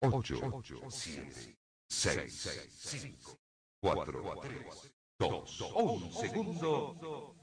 8, 0.00 0.90
7, 0.90 1.50
6, 1.88 2.68
5, 2.78 3.38
4, 3.80 4.40
3, 4.40 4.92
2, 5.18 5.44
1 5.74 6.12
segundo. 6.12 7.37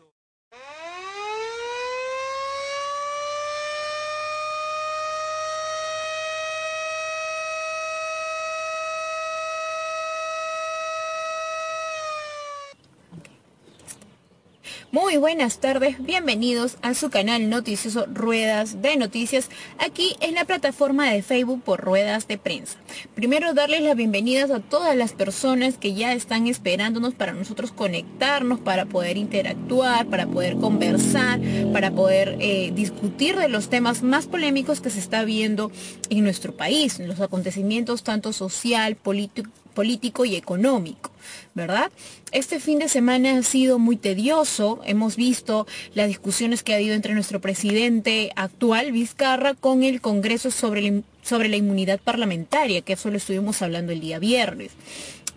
Muy 14.95 15.17
buenas 15.17 15.59
tardes, 15.59 15.97
bienvenidos 15.99 16.77
a 16.81 16.93
su 16.93 17.09
canal 17.09 17.49
noticioso 17.49 18.05
Ruedas 18.05 18.81
de 18.81 18.95
Noticias, 18.95 19.49
aquí 19.77 20.15
en 20.21 20.35
la 20.35 20.45
plataforma 20.45 21.11
de 21.11 21.21
Facebook 21.21 21.61
por 21.63 21.81
Ruedas 21.81 22.29
de 22.29 22.37
Prensa. 22.37 22.77
Primero 23.13 23.53
darles 23.53 23.81
las 23.81 23.97
bienvenidas 23.97 24.51
a 24.51 24.61
todas 24.61 24.95
las 24.95 25.11
personas 25.11 25.77
que 25.77 25.93
ya 25.93 26.13
están 26.13 26.47
esperándonos 26.47 27.13
para 27.13 27.33
nosotros 27.33 27.73
conectarnos, 27.73 28.61
para 28.61 28.85
poder 28.85 29.17
interactuar, 29.17 30.05
para 30.05 30.27
poder 30.27 30.55
conversar, 30.55 31.41
para 31.73 31.91
poder 31.91 32.37
eh, 32.39 32.71
discutir 32.73 33.35
de 33.35 33.49
los 33.49 33.67
temas 33.67 34.01
más 34.01 34.27
polémicos 34.27 34.79
que 34.79 34.91
se 34.91 34.99
está 34.99 35.25
viendo 35.25 35.73
en 36.09 36.23
nuestro 36.23 36.55
país, 36.55 36.99
los 36.99 37.19
acontecimientos 37.19 38.01
tanto 38.03 38.31
social, 38.31 38.95
político, 38.95 39.51
político 39.75 40.25
y 40.25 40.35
económico, 40.35 41.11
¿verdad? 41.53 41.91
Este 42.31 42.59
fin 42.59 42.79
de 42.79 42.89
semana 42.89 43.37
ha 43.37 43.43
sido 43.43 43.77
muy 43.77 43.97
tedioso. 43.97 44.81
Hemos 44.85 45.15
visto 45.15 45.67
las 45.93 46.07
discusiones 46.07 46.63
que 46.63 46.73
ha 46.73 46.77
habido 46.77 46.95
entre 46.95 47.13
nuestro 47.13 47.39
presidente 47.39 48.31
actual, 48.35 48.91
Vizcarra, 48.91 49.53
con 49.53 49.83
el 49.83 50.01
Congreso 50.01 50.49
sobre 50.49 50.81
la, 50.81 51.01
sobre 51.21 51.49
la 51.49 51.57
inmunidad 51.57 51.99
parlamentaria, 51.99 52.81
que 52.81 52.93
eso 52.93 53.11
lo 53.11 53.17
estuvimos 53.17 53.61
hablando 53.61 53.91
el 53.91 53.99
día 53.99 54.17
viernes. 54.17 54.71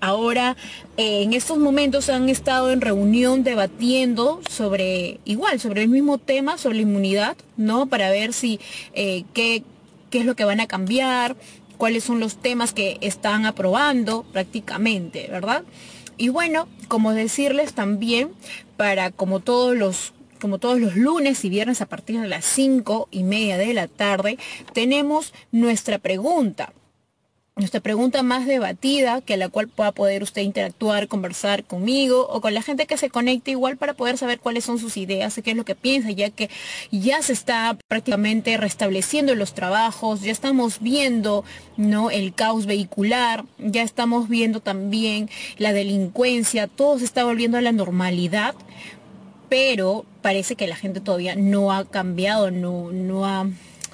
Ahora, 0.01 0.57
eh, 0.97 1.23
en 1.23 1.33
estos 1.33 1.59
momentos 1.59 2.09
han 2.09 2.29
estado 2.29 2.71
en 2.71 2.81
reunión 2.81 3.43
debatiendo 3.43 4.41
sobre, 4.49 5.19
igual, 5.25 5.59
sobre 5.59 5.83
el 5.83 5.89
mismo 5.89 6.19
tema, 6.19 6.57
sobre 6.57 6.77
la 6.77 6.83
inmunidad, 6.83 7.37
¿no? 7.57 7.87
Para 7.87 8.09
ver 8.11 8.33
si, 8.33 8.61
eh, 8.95 9.25
qué, 9.35 9.65
qué 10.11 10.21
es 10.21 10.25
lo 10.25 10.37
que 10.37 10.45
van 10.45 10.61
a 10.61 10.69
cambiar, 10.69 11.37
cuáles 11.79 12.05
son 12.05 12.21
los 12.21 12.37
temas 12.37 12.75
que 12.75 12.99
están 13.01 13.47
aprobando 13.47 14.25
prácticamente, 14.25 15.29
¿verdad? 15.31 15.65
Y 16.19 16.29
bueno, 16.29 16.69
como 16.89 17.13
decirles 17.13 17.73
también, 17.73 18.33
para 18.77 19.11
como 19.11 19.41
todos 19.41 19.75
los 19.75 20.13
como 20.41 20.59
todos 20.59 20.79
los 20.79 20.95
lunes 20.95 21.45
y 21.45 21.49
viernes 21.49 21.81
a 21.81 21.87
partir 21.87 22.21
de 22.21 22.29
las 22.29 22.45
cinco 22.45 23.09
y 23.11 23.25
media 23.25 23.59
de 23.59 23.75
la 23.75 23.89
tarde, 23.89 24.39
tenemos 24.73 25.33
nuestra 25.51 25.99
pregunta 25.99 26.73
nuestra 27.59 27.81
pregunta 27.81 28.23
más 28.23 28.47
debatida, 28.47 29.21
que 29.21 29.37
la 29.37 29.49
cual 29.49 29.69
pueda 29.69 29.93
poder 29.93 30.23
usted 30.23 30.43
interactuar, 30.43 31.09
conversar 31.09 31.65
conmigo 31.65 32.27
o 32.29 32.41
con 32.41 32.55
la 32.55 32.63
gente 32.63 32.87
que 32.87 32.97
se 32.97 33.11
conecte 33.11 33.51
igual 33.51 33.77
para 33.77 33.95
poder 33.95 34.17
saber 34.17 34.39
cuáles 34.39 34.65
son 34.65 34.79
sus 34.79 34.97
ideas, 34.97 35.41
qué 35.43 35.51
es 35.51 35.57
lo 35.57 35.65
que 35.65 35.75
piensa, 35.75 36.11
ya 36.13 36.31
que 36.31 36.49
ya 36.93 37.21
se 37.21 37.33
está 37.33 37.77
prácticamente 37.89 38.57
restableciendo 38.57 39.35
los 39.35 39.55
trabajos, 39.55 40.23
ya 40.23 40.31
estamos 40.31 40.81
viendo 40.81 41.45
¿no? 41.77 42.11
el 42.11 42.33
caos 42.33 42.67
vehicular, 42.67 43.45
ya 43.59 43.83
estamos 43.83 44.29
viendo 44.29 44.61
también 44.61 45.29
la 45.59 45.73
delincuencia, 45.73 46.69
todo 46.69 46.99
se 47.01 47.05
está 47.05 47.25
volviendo 47.25 47.59
a 47.59 47.63
la 47.63 47.73
normalidad, 47.73 48.55
pero 49.49 50.05
parece 50.23 50.55
que 50.55 50.69
la 50.69 50.77
gente 50.77 51.01
todavía 51.01 51.35
no 51.35 51.73
ha 51.73 51.85
cambiado, 51.85 52.53
no, 52.53 52.93
no 52.93 53.27
ha 53.27 53.49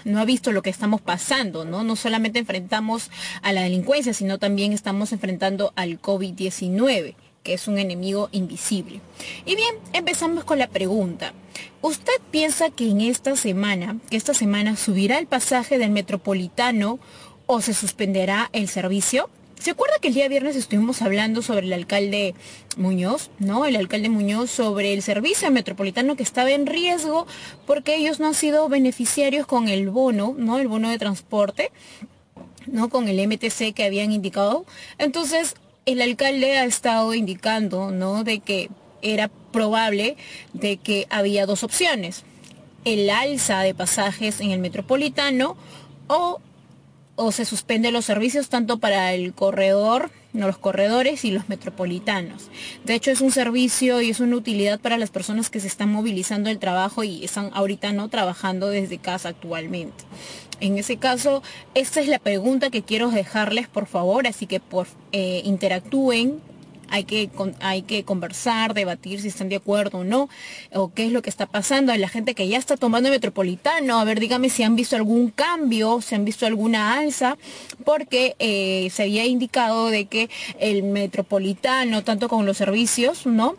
no 0.05 0.21
ha 0.21 0.25
visto 0.25 0.53
lo 0.53 0.63
que 0.63 0.71
estamos 0.71 1.01
pasando, 1.01 1.65
¿no? 1.65 1.83
No 1.83 1.97
solamente 1.97 2.39
enfrentamos 2.39 3.11
a 3.43 3.53
la 3.53 3.63
delincuencia, 3.63 4.15
sino 4.15 4.39
también 4.39 4.73
estamos 4.73 5.13
enfrentando 5.13 5.73
al 5.77 6.01
COVID-19 6.01 7.15
que 7.45 7.53
es 7.53 7.69
un 7.69 7.79
enemigo 7.79 8.31
invisible. 8.33 9.01
Y 9.45 9.55
bien, 9.55 9.77
empezamos 9.93 10.45
con 10.45 10.59
la 10.59 10.67
pregunta. 10.67 11.35
¿Usted 11.83 12.15
piensa 12.31 12.71
que 12.71 12.89
en 12.89 13.03
esta 13.03 13.37
semana, 13.37 13.99
que 14.11 14.17
esta 14.17 14.33
semana 14.33 14.77
subirá 14.77 15.19
el 15.19 15.27
pasaje 15.27 15.77
del 15.77 15.91
metropolitano 15.91 16.99
o 17.47 17.61
se 17.61 17.75
suspenderá 17.75 18.49
el 18.55 18.67
servicio? 18.69 19.29
¿Se 19.59 19.71
acuerda 19.71 19.97
que 20.01 20.09
el 20.09 20.15
día 20.15 20.29
viernes 20.29 20.57
estuvimos 20.57 21.01
hablando 21.01 21.41
sobre 21.41 21.67
el 21.67 21.73
alcalde 21.73 22.35
Muñoz, 22.77 23.31
¿no? 23.39 23.65
El 23.65 23.77
alcalde 23.77 24.09
Muñoz 24.09 24.51
sobre 24.51 24.93
el 24.93 25.03
servicio 25.03 25.51
metropolitano 25.51 26.17
que 26.17 26.23
estaba 26.23 26.51
en 26.51 26.67
riesgo 26.67 27.27
porque 27.67 27.97
ellos 27.97 28.21
no 28.21 28.27
han 28.27 28.35
sido 28.35 28.69
beneficiarios 28.69 29.47
con 29.47 29.69
el 29.69 29.89
bono, 29.89 30.35
¿no? 30.37 30.59
El 30.59 30.69
bono 30.69 30.91
de 30.91 30.99
transporte, 30.99 31.71
¿no? 32.67 32.89
Con 32.89 33.09
el 33.09 33.27
MTC 33.27 33.73
que 33.75 33.85
habían 33.85 34.13
indicado. 34.13 34.67
Entonces, 34.99 35.55
el 35.87 36.03
alcalde 36.03 36.59
ha 36.59 36.65
estado 36.65 37.15
indicando, 37.15 37.91
¿no? 37.91 38.25
De 38.25 38.41
que 38.41 38.69
era 39.03 39.29
probable 39.29 40.17
de 40.53 40.79
que 40.79 41.07
había 41.11 41.47
dos 41.47 41.63
opciones. 41.63 42.25
El 42.85 43.09
alza 43.09 43.61
de 43.61 43.75
pasajes 43.75 44.41
en 44.41 44.51
el 44.51 44.59
metropolitano 44.59 45.57
o 46.09 46.41
o 47.17 47.33
se 47.33 47.45
suspenden 47.45 47.93
los 47.93 48.05
servicios 48.05 48.49
tanto 48.49 48.79
para 48.79 49.13
el 49.13 49.35
corredor, 49.35 50.11
no, 50.33 50.47
los 50.49 50.59
corredores 50.59 51.25
y 51.25 51.31
los 51.31 51.49
metropolitanos. 51.49 52.51
De 52.85 52.95
hecho, 52.95 53.11
es 53.11 53.21
un 53.21 53.31
servicio 53.31 54.01
y 54.01 54.11
es 54.11 54.21
una 54.21 54.37
utilidad 54.37 54.81
para 54.81 54.99
las 54.99 55.11
personas 55.11 55.49
que 55.49 55.61
se 55.61 55.69
están 55.69 55.93
movilizando 55.93 56.51
el 56.51 56.59
trabajo 56.59 57.05
y 57.05 57.25
están 57.25 57.51
ahorita 57.55 57.93
no 57.93 58.09
trabajando 58.09 58.69
desde 58.69 58.99
casa 58.99 59.29
actualmente. 59.29 60.05
En 60.61 60.79
ese 60.79 60.97
caso, 60.97 61.43
esta 61.75 62.01
es 62.01 62.09
la 62.09 62.19
pregunta 62.19 62.71
que 62.71 62.83
quiero 62.83 63.11
dejarles, 63.11 63.69
por 63.69 63.87
favor, 63.87 64.27
así 64.27 64.47
que 64.47 64.61
por, 64.61 64.87
eh, 65.13 65.43
interactúen 65.45 66.41
hay 66.91 67.05
que, 67.05 67.31
hay 67.61 67.83
que 67.83 68.05
conversar, 68.05 68.75
debatir 68.75 69.21
si 69.21 69.29
están 69.29 69.49
de 69.49 69.57
acuerdo 69.57 69.99
o 69.99 70.05
no, 70.05 70.29
o 70.73 70.93
qué 70.93 71.07
es 71.07 71.13
lo 71.13 71.23
que 71.23 71.31
está 71.31 71.47
pasando. 71.47 71.93
Hay 71.93 71.99
la 71.99 72.09
gente 72.09 72.35
que 72.35 72.49
ya 72.49 72.59
está 72.59 72.77
tomando 72.77 73.09
el 73.09 73.15
metropolitano, 73.15 73.99
a 73.99 74.05
ver, 74.05 74.21
dígame 74.21 74.51
si 74.51 74.63
han 74.63 74.77
visto 74.77 74.97
algún 74.97 75.31
cambio, 75.31 76.01
si 76.01 76.15
han 76.15 76.25
visto 76.25 76.47
alguna 76.47 76.99
alza, 76.99 77.37
porque 77.85 78.37
eh, 78.39 78.89
se 78.91 79.05
había 79.05 79.27
indicado 79.27 79.91
de 79.91 80.07
que 80.07 80.31
el 80.59 80.83
metropolitano, 80.83 82.05
tanto 82.05 82.29
con 82.29 82.47
los 82.47 82.57
servicios, 82.57 83.27
¿no? 83.27 83.57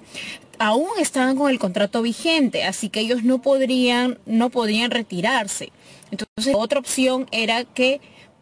aún 0.60 0.88
estaban 1.00 1.36
con 1.36 1.52
el 1.52 1.60
contrato 1.60 2.02
vigente, 2.02 2.64
así 2.64 2.90
que 2.90 3.02
ellos 3.02 3.24
no 3.24 3.42
podrían, 3.42 4.20
no 4.26 4.50
podrían 4.50 4.92
retirarse. 4.92 5.72
Entonces, 6.12 6.56
otra 6.56 6.80
opción 6.80 7.28
era 7.32 7.66
que 7.66 8.00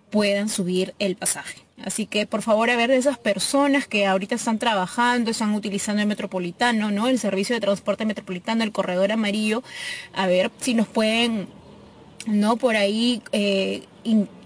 puedan 0.09 0.49
subir 0.49 0.93
el 0.99 1.15
pasaje. 1.15 1.59
Así 1.83 2.05
que 2.05 2.25
por 2.25 2.41
favor 2.41 2.69
a 2.69 2.77
ver 2.77 2.89
de 2.89 2.97
esas 2.97 3.17
personas 3.17 3.87
que 3.87 4.05
ahorita 4.05 4.35
están 4.35 4.57
trabajando, 4.57 5.31
están 5.31 5.53
utilizando 5.53 6.01
el 6.01 6.07
metropolitano, 6.07 6.91
¿no? 6.91 7.07
El 7.07 7.19
servicio 7.19 7.55
de 7.55 7.61
transporte 7.61 8.05
metropolitano, 8.05 8.63
el 8.63 8.71
corredor 8.71 9.11
amarillo, 9.11 9.63
a 10.13 10.27
ver 10.27 10.49
si 10.59 10.73
nos 10.73 10.87
pueden, 10.87 11.47
¿no? 12.25 12.55
Por 12.55 12.77
ahí 12.77 13.21
eh, 13.33 13.83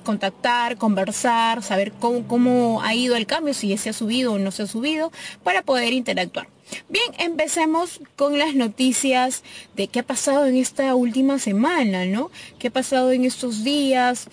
contactar, 0.04 0.78
conversar, 0.78 1.62
saber 1.62 1.92
cómo, 1.92 2.28
cómo 2.28 2.82
ha 2.82 2.96
ido 2.96 3.16
el 3.16 3.28
cambio, 3.28 3.54
si 3.54 3.78
se 3.78 3.90
ha 3.90 3.94
subido 3.94 4.34
o 4.34 4.40
no 4.40 4.52
se 4.52 4.64
ha 4.64 4.68
subido, 4.68 5.12
para 5.44 5.62
poder 5.62 5.94
interactuar. 5.94 6.48
Bien, 6.90 7.06
empecemos 7.20 8.02
con 8.16 8.40
las 8.40 8.56
noticias 8.56 9.44
de 9.76 9.88
qué 9.88 10.00
ha 10.00 10.04
pasado 10.04 10.48
en 10.48 10.58
esta 10.58 10.96
última 10.96 11.40
semana, 11.40 12.06
¿no? 12.06 12.32
¿Qué 12.58 12.70
ha 12.70 12.72
pasado 12.72 13.12
en 13.12 13.26
estos 13.26 13.64
días? 13.64 14.28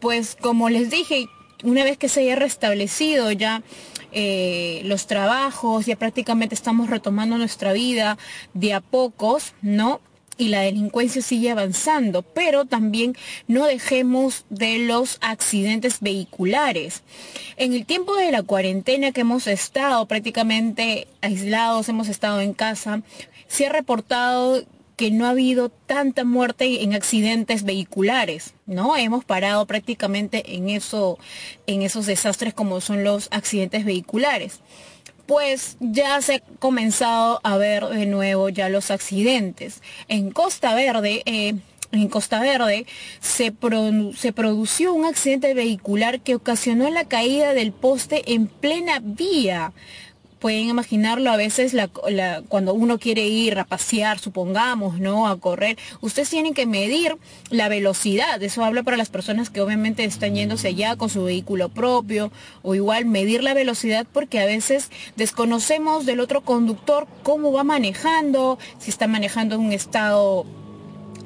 Pues 0.00 0.36
como 0.38 0.68
les 0.70 0.90
dije, 0.90 1.28
una 1.64 1.84
vez 1.84 1.98
que 1.98 2.08
se 2.08 2.20
haya 2.20 2.36
restablecido 2.36 3.32
ya 3.32 3.62
eh, 4.12 4.80
los 4.84 5.06
trabajos, 5.06 5.86
ya 5.86 5.96
prácticamente 5.96 6.54
estamos 6.54 6.88
retomando 6.90 7.36
nuestra 7.38 7.72
vida 7.72 8.18
de 8.54 8.74
a 8.74 8.80
pocos, 8.80 9.54
¿no? 9.62 10.00
y 10.38 10.48
la 10.48 10.60
delincuencia 10.60 11.20
sigue 11.20 11.50
avanzando, 11.50 12.22
pero 12.22 12.64
también 12.64 13.16
no 13.48 13.66
dejemos 13.66 14.46
de 14.48 14.78
los 14.78 15.18
accidentes 15.20 16.00
vehiculares. 16.00 17.02
En 17.56 17.74
el 17.74 17.84
tiempo 17.84 18.14
de 18.14 18.30
la 18.30 18.44
cuarentena 18.44 19.10
que 19.10 19.22
hemos 19.22 19.48
estado 19.48 20.06
prácticamente 20.06 21.08
aislados, 21.20 21.88
hemos 21.88 22.08
estado 22.08 22.40
en 22.40 22.54
casa, 22.54 23.02
se 23.48 23.66
ha 23.66 23.72
reportado 23.72 24.62
que 24.98 25.12
no 25.12 25.26
ha 25.26 25.30
habido 25.30 25.68
tanta 25.68 26.24
muerte 26.24 26.82
en 26.82 26.92
accidentes 26.92 27.62
vehiculares, 27.62 28.54
¿no? 28.66 28.96
Hemos 28.96 29.24
parado 29.24 29.64
prácticamente 29.64 30.56
en 30.56 30.68
en 30.68 31.82
esos 31.82 32.06
desastres 32.06 32.52
como 32.52 32.80
son 32.80 33.04
los 33.04 33.28
accidentes 33.30 33.84
vehiculares. 33.84 34.58
Pues 35.24 35.76
ya 35.78 36.20
se 36.20 36.34
ha 36.34 36.40
comenzado 36.58 37.40
a 37.44 37.56
ver 37.56 37.86
de 37.86 38.06
nuevo 38.06 38.48
ya 38.48 38.68
los 38.68 38.90
accidentes. 38.90 39.82
En 40.08 40.32
Costa 40.32 40.74
Verde, 40.74 41.22
eh, 41.26 41.54
en 41.92 42.08
Costa 42.08 42.40
Verde 42.40 42.84
se, 43.20 43.54
se, 44.16 44.32
produció 44.32 44.94
un 44.94 45.04
accidente 45.04 45.54
vehicular 45.54 46.20
que 46.20 46.34
ocasionó 46.34 46.90
la 46.90 47.04
caída 47.04 47.54
del 47.54 47.70
poste 47.70 48.34
en 48.34 48.48
plena 48.48 48.98
vía 49.00 49.72
pueden 50.38 50.68
imaginarlo 50.68 51.30
a 51.30 51.36
veces 51.36 51.74
cuando 52.48 52.74
uno 52.74 52.98
quiere 52.98 53.26
ir 53.26 53.58
a 53.58 53.64
pasear, 53.64 54.18
supongamos, 54.18 54.98
¿no? 54.98 55.28
A 55.28 55.38
correr, 55.38 55.76
ustedes 56.00 56.30
tienen 56.30 56.54
que 56.54 56.66
medir 56.66 57.16
la 57.50 57.68
velocidad. 57.68 58.42
Eso 58.42 58.64
habla 58.64 58.82
para 58.82 58.96
las 58.96 59.10
personas 59.10 59.50
que 59.50 59.60
obviamente 59.60 60.04
están 60.04 60.34
yéndose 60.34 60.68
allá 60.68 60.96
con 60.96 61.08
su 61.08 61.24
vehículo 61.24 61.68
propio 61.68 62.30
o 62.62 62.74
igual 62.74 63.04
medir 63.04 63.42
la 63.42 63.54
velocidad 63.54 64.06
porque 64.12 64.40
a 64.40 64.46
veces 64.46 64.90
desconocemos 65.16 66.06
del 66.06 66.20
otro 66.20 66.42
conductor 66.42 67.06
cómo 67.22 67.52
va 67.52 67.64
manejando, 67.64 68.58
si 68.78 68.90
está 68.90 69.06
manejando 69.06 69.56
en 69.56 69.62
un 69.62 69.72
estado 69.72 70.46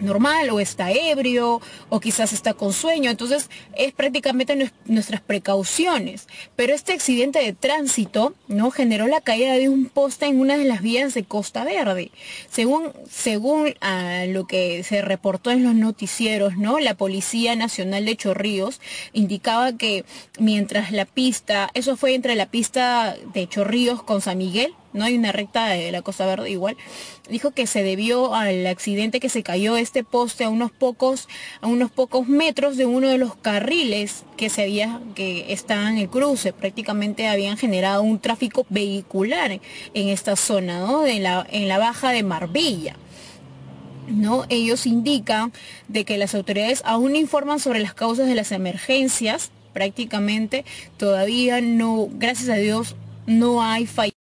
normal 0.03 0.51
o 0.51 0.61
está 0.61 0.91
ebrio 0.91 1.61
o 1.89 2.01
quizás 2.01 2.33
está 2.33 2.55
con 2.55 2.73
sueño. 2.73 3.11
Entonces 3.11 3.49
es 3.77 3.93
prácticamente 3.93 4.71
nuestras 4.87 5.21
precauciones. 5.21 6.29
Pero 6.57 6.75
este 6.75 6.93
accidente 6.93 7.39
de 7.39 7.53
tránsito 7.53 8.35
no 8.49 8.71
generó 8.71 9.07
la 9.07 9.21
caída 9.21 9.55
de 9.55 9.69
un 9.69 9.87
poste 9.87 10.27
en 10.27 10.41
una 10.41 10.57
de 10.57 10.65
las 10.65 10.83
vías 10.83 11.15
de 11.15 11.25
Costa 11.25 11.65
Verde. 11.65 12.11
Según, 12.51 12.93
según 13.11 13.75
ah, 13.81 14.25
lo 14.29 14.47
que 14.47 14.83
se 14.83 15.03
reportó 15.03 15.51
en 15.51 15.65
los 15.65 15.75
noticieros, 15.75 16.57
¿no? 16.57 16.79
La 16.79 16.95
Policía 16.95 17.57
Nacional 17.57 18.05
de 18.05 18.17
Chorrillos 18.17 18.81
indicaba 19.13 19.73
que 19.73 20.05
mientras 20.39 20.93
la 20.93 21.05
pista, 21.05 21.71
eso 21.75 21.97
fue 21.97 22.15
entre 22.15 22.35
la 22.35 22.47
pista 22.47 23.17
de 23.33 23.49
Chorrillos 23.49 24.03
con 24.03 24.21
San 24.21 24.39
Miguel, 24.39 24.75
no 24.93 25.05
hay 25.05 25.17
una 25.17 25.33
recta 25.33 25.67
de 25.69 25.91
la 25.93 26.03
Costa 26.03 26.27
Verde 26.27 26.51
igual, 26.51 26.77
dijo 27.29 27.53
que 27.53 27.67
se 27.67 27.83
debió 27.83 28.35
al 28.35 28.67
accidente 28.67 29.21
que 29.21 29.29
se 29.29 29.43
cayó 29.43 29.77
este 29.77 30.05
poste 30.05 30.45
a 30.45 30.49
unos 30.49 30.71
pocos, 30.71 31.29
a 31.61 31.67
unos 31.67 31.91
pocos 31.91 32.29
metros 32.29 32.77
de 32.77 32.87
uno 32.87 33.09
de 33.09 33.19
los 33.19 33.35
carriles 33.37 34.25
que 34.37 34.51
se 34.51 34.63
había, 34.63 35.01
que 35.15 35.53
estaban 35.53 35.95
en 35.95 35.99
el 35.99 36.09
cruce, 36.09 36.53
prácticamente 36.53 37.29
habían 37.29 37.57
generado 37.57 38.03
un 38.03 38.19
tráfico 38.19 38.67
vehicular 38.69 39.61
en 39.95 40.09
esta 40.09 40.37
zona, 40.37 40.81
¿no? 40.81 41.07
En 41.07 41.23
la, 41.23 41.47
en 41.51 41.69
la 41.69 41.79
baja 41.79 42.11
de 42.11 42.23
Marbella. 42.23 42.97
¿no? 44.09 44.45
Ellos 44.49 44.87
indican 44.87 45.53
de 45.89 46.05
que 46.05 46.19
las 46.19 46.35
autoridades 46.35 46.83
aún 46.85 47.17
informan 47.17 47.61
sobre 47.61 47.81
las 47.81 47.95
causas 47.95 48.27
de 48.27 48.35
las 48.35 48.53
emergencias, 48.53 49.53
prácticamente 49.73 50.65
todavía 50.97 51.61
no, 51.61 52.09
gracias 52.11 52.49
a 52.49 52.57
Dios, 52.57 52.97
no 53.27 53.63
hay 53.63 53.87
fallas 53.87 54.22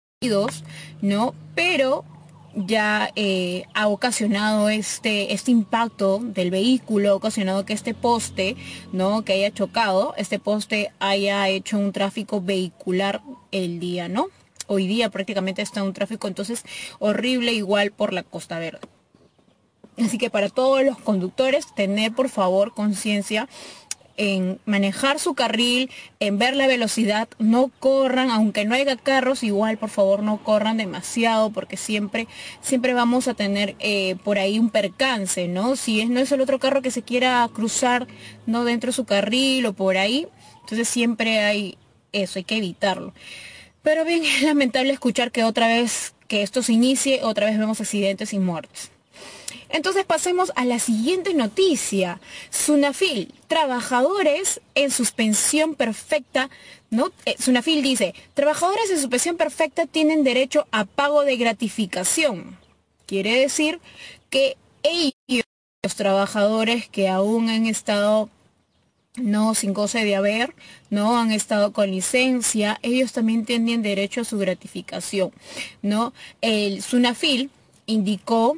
¿no? 1.01 1.33
Pero 1.55 2.03
ya 2.53 3.09
eh, 3.15 3.63
ha 3.73 3.87
ocasionado 3.87 4.67
este, 4.67 5.33
este 5.33 5.51
impacto 5.51 6.19
del 6.21 6.51
vehículo, 6.51 7.11
ha 7.11 7.15
ocasionado 7.15 7.63
que 7.63 7.71
este 7.71 7.93
poste, 7.93 8.57
¿no? 8.91 9.23
Que 9.23 9.31
haya 9.31 9.53
chocado, 9.53 10.13
este 10.17 10.37
poste 10.37 10.91
haya 10.99 11.47
hecho 11.47 11.77
un 11.77 11.93
tráfico 11.93 12.41
vehicular 12.41 13.21
el 13.53 13.79
día, 13.79 14.09
¿no? 14.09 14.27
Hoy 14.67 14.87
día 14.87 15.09
prácticamente 15.09 15.61
está 15.61 15.83
un 15.83 15.93
tráfico 15.93 16.27
entonces 16.27 16.65
horrible 16.99 17.53
igual 17.53 17.91
por 17.91 18.11
la 18.11 18.23
Costa 18.23 18.59
Verde. 18.59 18.81
Así 19.97 20.17
que 20.17 20.29
para 20.29 20.49
todos 20.49 20.83
los 20.83 20.97
conductores, 20.97 21.73
tener 21.75 22.11
por 22.11 22.27
favor 22.27 22.73
conciencia 22.73 23.47
en 24.19 24.59
manejar 24.65 25.17
su 25.17 25.33
carril, 25.33 25.89
en 26.19 26.37
ver 26.37 26.53
la 26.53 26.67
velocidad, 26.67 27.29
no 27.39 27.71
corran, 27.79 28.29
aunque 28.31 28.65
no 28.65 28.75
haya 28.75 28.97
carros, 28.97 29.43
igual 29.43 29.77
por 29.77 29.89
favor 29.89 30.23
no 30.23 30.43
corran 30.43 30.75
demasiado 30.75 31.51
porque 31.51 31.77
siempre, 31.77 32.27
siempre 32.61 32.93
vamos 32.93 33.29
a 33.29 33.33
tener 33.33 33.77
eh, 33.79 34.17
por 34.25 34.37
ahí 34.37 34.59
un 34.59 34.71
percance, 34.71 35.47
¿no? 35.47 35.77
Si 35.77 36.01
es, 36.01 36.09
no 36.09 36.19
es 36.19 36.33
el 36.33 36.41
otro 36.41 36.59
carro 36.59 36.81
que 36.81 36.91
se 36.91 37.01
quiera 37.01 37.49
cruzar, 37.53 38.07
no 38.45 38.65
dentro 38.65 38.89
de 38.89 38.93
su 38.93 39.05
carril 39.05 39.65
o 39.65 39.73
por 39.73 39.95
ahí, 39.95 40.27
entonces 40.59 40.89
siempre 40.89 41.39
hay 41.39 41.77
eso, 42.11 42.39
hay 42.39 42.43
que 42.43 42.57
evitarlo. 42.57 43.13
Pero 43.83 44.03
bien, 44.03 44.23
es 44.25 44.41
lamentable 44.41 44.91
escuchar 44.91 45.31
que 45.31 45.45
otra 45.45 45.67
vez 45.67 46.13
que 46.27 46.41
esto 46.41 46.61
se 46.61 46.73
inicie, 46.73 47.21
otra 47.23 47.45
vez 47.45 47.57
vemos 47.57 47.79
accidentes 47.79 48.33
y 48.33 48.39
muertes. 48.39 48.91
Entonces 49.69 50.05
pasemos 50.05 50.51
a 50.55 50.65
la 50.65 50.79
siguiente 50.79 51.33
noticia. 51.33 52.19
Sunafil, 52.49 53.33
trabajadores 53.47 54.61
en 54.75 54.91
suspensión 54.91 55.75
perfecta. 55.75 56.49
¿no? 56.89 57.11
Eh, 57.25 57.35
Sunafil 57.39 57.81
dice, 57.81 58.15
trabajadores 58.33 58.89
en 58.89 58.99
suspensión 58.99 59.37
perfecta 59.37 59.85
tienen 59.85 60.23
derecho 60.23 60.67
a 60.71 60.85
pago 60.85 61.23
de 61.23 61.37
gratificación. 61.37 62.57
Quiere 63.05 63.39
decir 63.39 63.79
que 64.29 64.57
ellos, 64.83 65.45
los 65.83 65.95
trabajadores 65.95 66.89
que 66.89 67.07
aún 67.07 67.49
han 67.49 67.65
estado 67.65 68.29
no 69.15 69.53
sin 69.53 69.73
goce 69.73 70.05
de 70.05 70.15
haber, 70.15 70.53
no 70.89 71.17
han 71.17 71.31
estado 71.31 71.73
con 71.73 71.91
licencia, 71.91 72.79
ellos 72.81 73.11
también 73.11 73.45
tienen 73.45 73.81
derecho 73.81 74.21
a 74.21 74.25
su 74.25 74.37
gratificación, 74.37 75.31
¿no? 75.81 76.13
El 76.41 76.81
Sunafil 76.81 77.49
indicó 77.85 78.57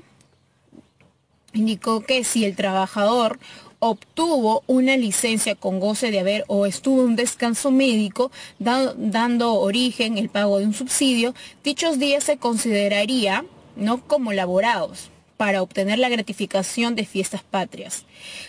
indicó 1.53 2.01
que 2.01 2.23
si 2.23 2.45
el 2.45 2.55
trabajador 2.55 3.39
obtuvo 3.79 4.63
una 4.67 4.95
licencia 4.95 5.55
con 5.55 5.79
goce 5.79 6.11
de 6.11 6.19
haber 6.19 6.43
o 6.47 6.65
estuvo 6.65 7.01
un 7.01 7.15
descanso 7.15 7.71
médico 7.71 8.31
dando 8.59 9.55
origen 9.55 10.17
el 10.17 10.29
pago 10.29 10.59
de 10.59 10.65
un 10.65 10.73
subsidio, 10.73 11.33
dichos 11.63 11.97
días 11.97 12.23
se 12.23 12.37
consideraría 12.37 13.43
no 13.75 14.05
como 14.05 14.33
laborados 14.33 15.09
para 15.41 15.63
obtener 15.63 15.97
la 15.97 16.07
gratificación 16.07 16.93
de 16.93 17.03
fiestas 17.03 17.41
patrias. 17.41 18.05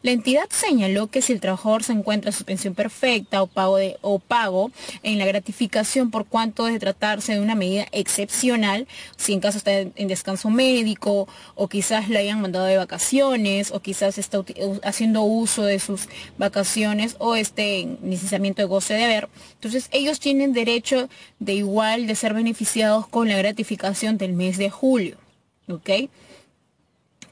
La 0.01 0.11
entidad 0.11 0.49
señaló 0.49 1.07
que 1.07 1.21
si 1.21 1.33
el 1.33 1.39
trabajador 1.39 1.83
se 1.83 1.93
encuentra 1.93 2.29
en 2.29 2.33
suspensión 2.33 2.75
perfecta 2.75 3.41
o 3.41 3.47
pago, 3.47 3.77
o 4.01 4.19
pago 4.19 4.71
en 5.01 5.17
la 5.17 5.25
gratificación 5.25 6.11
por 6.11 6.25
cuanto 6.25 6.65
de 6.65 6.79
tratarse 6.79 7.33
de 7.33 7.41
una 7.41 7.55
medida 7.55 7.87
excepcional, 7.91 8.87
si 9.17 9.33
en 9.33 9.39
caso 9.39 9.57
está 9.57 9.71
en 9.79 10.07
descanso 10.07 10.49
médico 10.49 11.27
o 11.55 11.67
quizás 11.67 12.09
le 12.09 12.19
hayan 12.19 12.41
mandado 12.41 12.65
de 12.65 12.77
vacaciones 12.77 13.71
o 13.71 13.79
quizás 13.81 14.17
está 14.17 14.43
haciendo 14.83 15.23
uso 15.23 15.63
de 15.63 15.79
sus 15.79 16.07
vacaciones 16.37 17.15
o 17.19 17.35
esté 17.35 17.81
en 17.81 17.99
licenciamiento 18.03 18.61
de 18.61 18.67
goce 18.67 18.93
de 18.93 19.03
haber, 19.03 19.29
entonces 19.55 19.89
ellos 19.91 20.19
tienen 20.19 20.53
derecho 20.53 21.09
de 21.39 21.53
igual 21.53 22.07
de 22.07 22.15
ser 22.15 22.33
beneficiados 22.33 23.07
con 23.07 23.27
la 23.27 23.37
gratificación 23.37 24.17
del 24.17 24.33
mes 24.33 24.57
de 24.57 24.69
julio. 24.69 25.17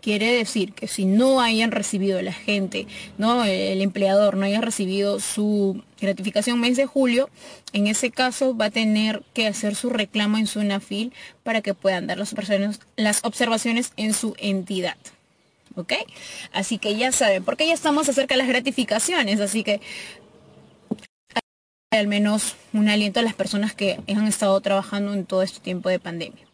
Quiere 0.01 0.31
decir 0.31 0.74
que 0.74 0.88
si 0.88 1.05
no 1.05 1.41
hayan 1.41 1.72
recibido 1.72 2.22
la 2.22 2.34
gente, 2.34 2.88
¿no? 3.20 3.46
el 3.46 3.81
empleador 3.81 4.36
no 4.36 4.46
haya 4.46 4.60
recibido 4.60 5.20
su 5.20 5.84
gratificación 6.00 6.60
mes 6.60 6.75
de 6.75 6.88
julio, 6.88 7.29
en 7.72 7.86
ese 7.86 8.10
caso 8.10 8.58
va 8.58 8.65
a 8.65 8.72
tener 8.72 9.22
que 9.34 9.48
hacer 9.48 9.75
su 9.75 9.89
reclamo 9.89 10.38
en 10.39 10.48
su 10.48 10.63
NAFIL 10.63 11.13
para 11.43 11.62
que 11.62 11.75
puedan 11.75 12.08
dar 12.08 12.17
las 12.17 12.34
observaciones, 12.34 12.79
las 12.96 13.24
observaciones 13.24 13.93
en 13.96 14.13
su 14.13 14.34
entidad. 14.39 14.98
¿Ok? 15.75 15.93
Así 16.51 16.79
que 16.79 16.96
ya 16.98 17.12
saben, 17.12 17.46
porque 17.46 17.67
ya 17.67 17.74
estamos 17.74 18.10
acerca 18.10 18.34
de 18.34 18.39
las 18.39 18.48
gratificaciones, 18.48 19.39
así 19.39 19.63
que 19.63 19.79
al 21.91 22.08
menos 22.08 22.55
un 22.74 22.89
aliento 22.89 23.20
a 23.20 23.24
las 23.24 23.36
personas 23.36 23.74
que 23.74 24.00
han 24.08 24.27
estado 24.27 24.60
trabajando 24.62 25.13
en 25.13 25.25
todo 25.25 25.43
este 25.43 25.60
tiempo 25.60 25.89
de 25.89 26.00
pandemia. 26.00 26.50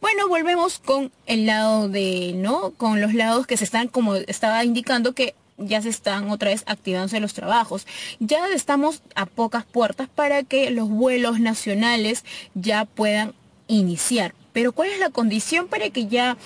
Bueno, 0.00 0.28
volvemos 0.28 0.78
con 0.78 1.12
el 1.26 1.46
lado 1.46 1.88
de, 1.88 2.32
¿no? 2.34 2.70
Con 2.72 3.00
los 3.00 3.14
lados 3.14 3.46
que 3.46 3.56
se 3.56 3.64
están, 3.64 3.88
como 3.88 4.14
estaba 4.14 4.64
indicando, 4.64 5.14
que 5.14 5.34
ya 5.58 5.82
se 5.82 5.90
están 5.90 6.30
otra 6.30 6.50
vez 6.50 6.62
activándose 6.66 7.20
los 7.20 7.34
trabajos. 7.34 7.86
Ya 8.18 8.48
estamos 8.48 9.02
a 9.14 9.26
pocas 9.26 9.64
puertas 9.64 10.08
para 10.08 10.42
que 10.42 10.70
los 10.70 10.88
vuelos 10.88 11.38
nacionales 11.38 12.24
ya 12.54 12.84
puedan 12.84 13.34
iniciar. 13.68 14.34
Pero 14.52 14.72
¿cuál 14.72 14.90
es 14.90 14.98
la 14.98 15.10
condición 15.10 15.68
para 15.68 15.90
que 15.90 16.06
ya 16.06 16.36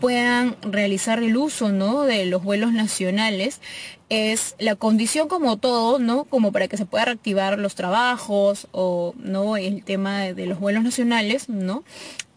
puedan 0.00 0.56
realizar 0.62 1.20
el 1.20 1.36
uso 1.36 1.70
¿no? 1.70 2.02
de 2.02 2.24
los 2.26 2.44
vuelos 2.44 2.72
nacionales 2.72 3.60
es 4.08 4.54
la 4.58 4.74
condición 4.74 5.28
como 5.28 5.58
todo, 5.58 5.98
¿no? 5.98 6.24
Como 6.24 6.50
para 6.50 6.68
que 6.68 6.76
se 6.76 6.86
pueda 6.86 7.06
reactivar 7.06 7.58
los 7.58 7.74
trabajos 7.74 8.66
o 8.72 9.14
no 9.18 9.56
el 9.56 9.84
tema 9.84 10.20
de, 10.20 10.46
los 10.46 10.58
vuelos 10.58 10.82
nacionales, 10.82 11.48
¿no? 11.48 11.84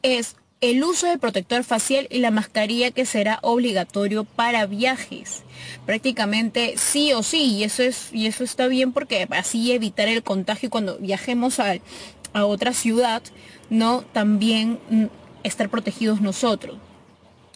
Es 0.02 0.36
el 0.62 0.84
uso 0.84 1.08
del 1.08 1.20
protector 1.20 1.64
facial 1.64 2.08
y 2.12 2.20
la 2.20 2.30
mascarilla 2.30 2.92
que 2.92 3.06
será 3.06 3.40
obligatorio 3.42 4.24
para 4.24 4.68
viajes. 4.68 5.44
Prácticamente 5.86 6.76
sí 6.78 7.14
o 7.14 7.24
sí, 7.24 7.56
y 7.56 7.64
eso 7.64 7.82
es 7.82 8.10
y 8.14 8.28
eso 8.28 8.44
está 8.44 8.68
bien 8.68 8.94
porque 8.94 9.28
así 9.32 9.72
evitar 9.72 10.08
el 10.08 10.22
contagio 10.22 10.70
cuando 10.70 10.98
viajemos 11.00 11.60
a, 11.60 11.74
a 12.34 12.46
otra 12.46 12.74
ciudad, 12.74 13.24
no 13.70 14.04
también 14.14 14.80
mm, 14.90 15.06
estar 15.44 15.70
protegidos 15.70 16.22
nosotros. 16.22 16.78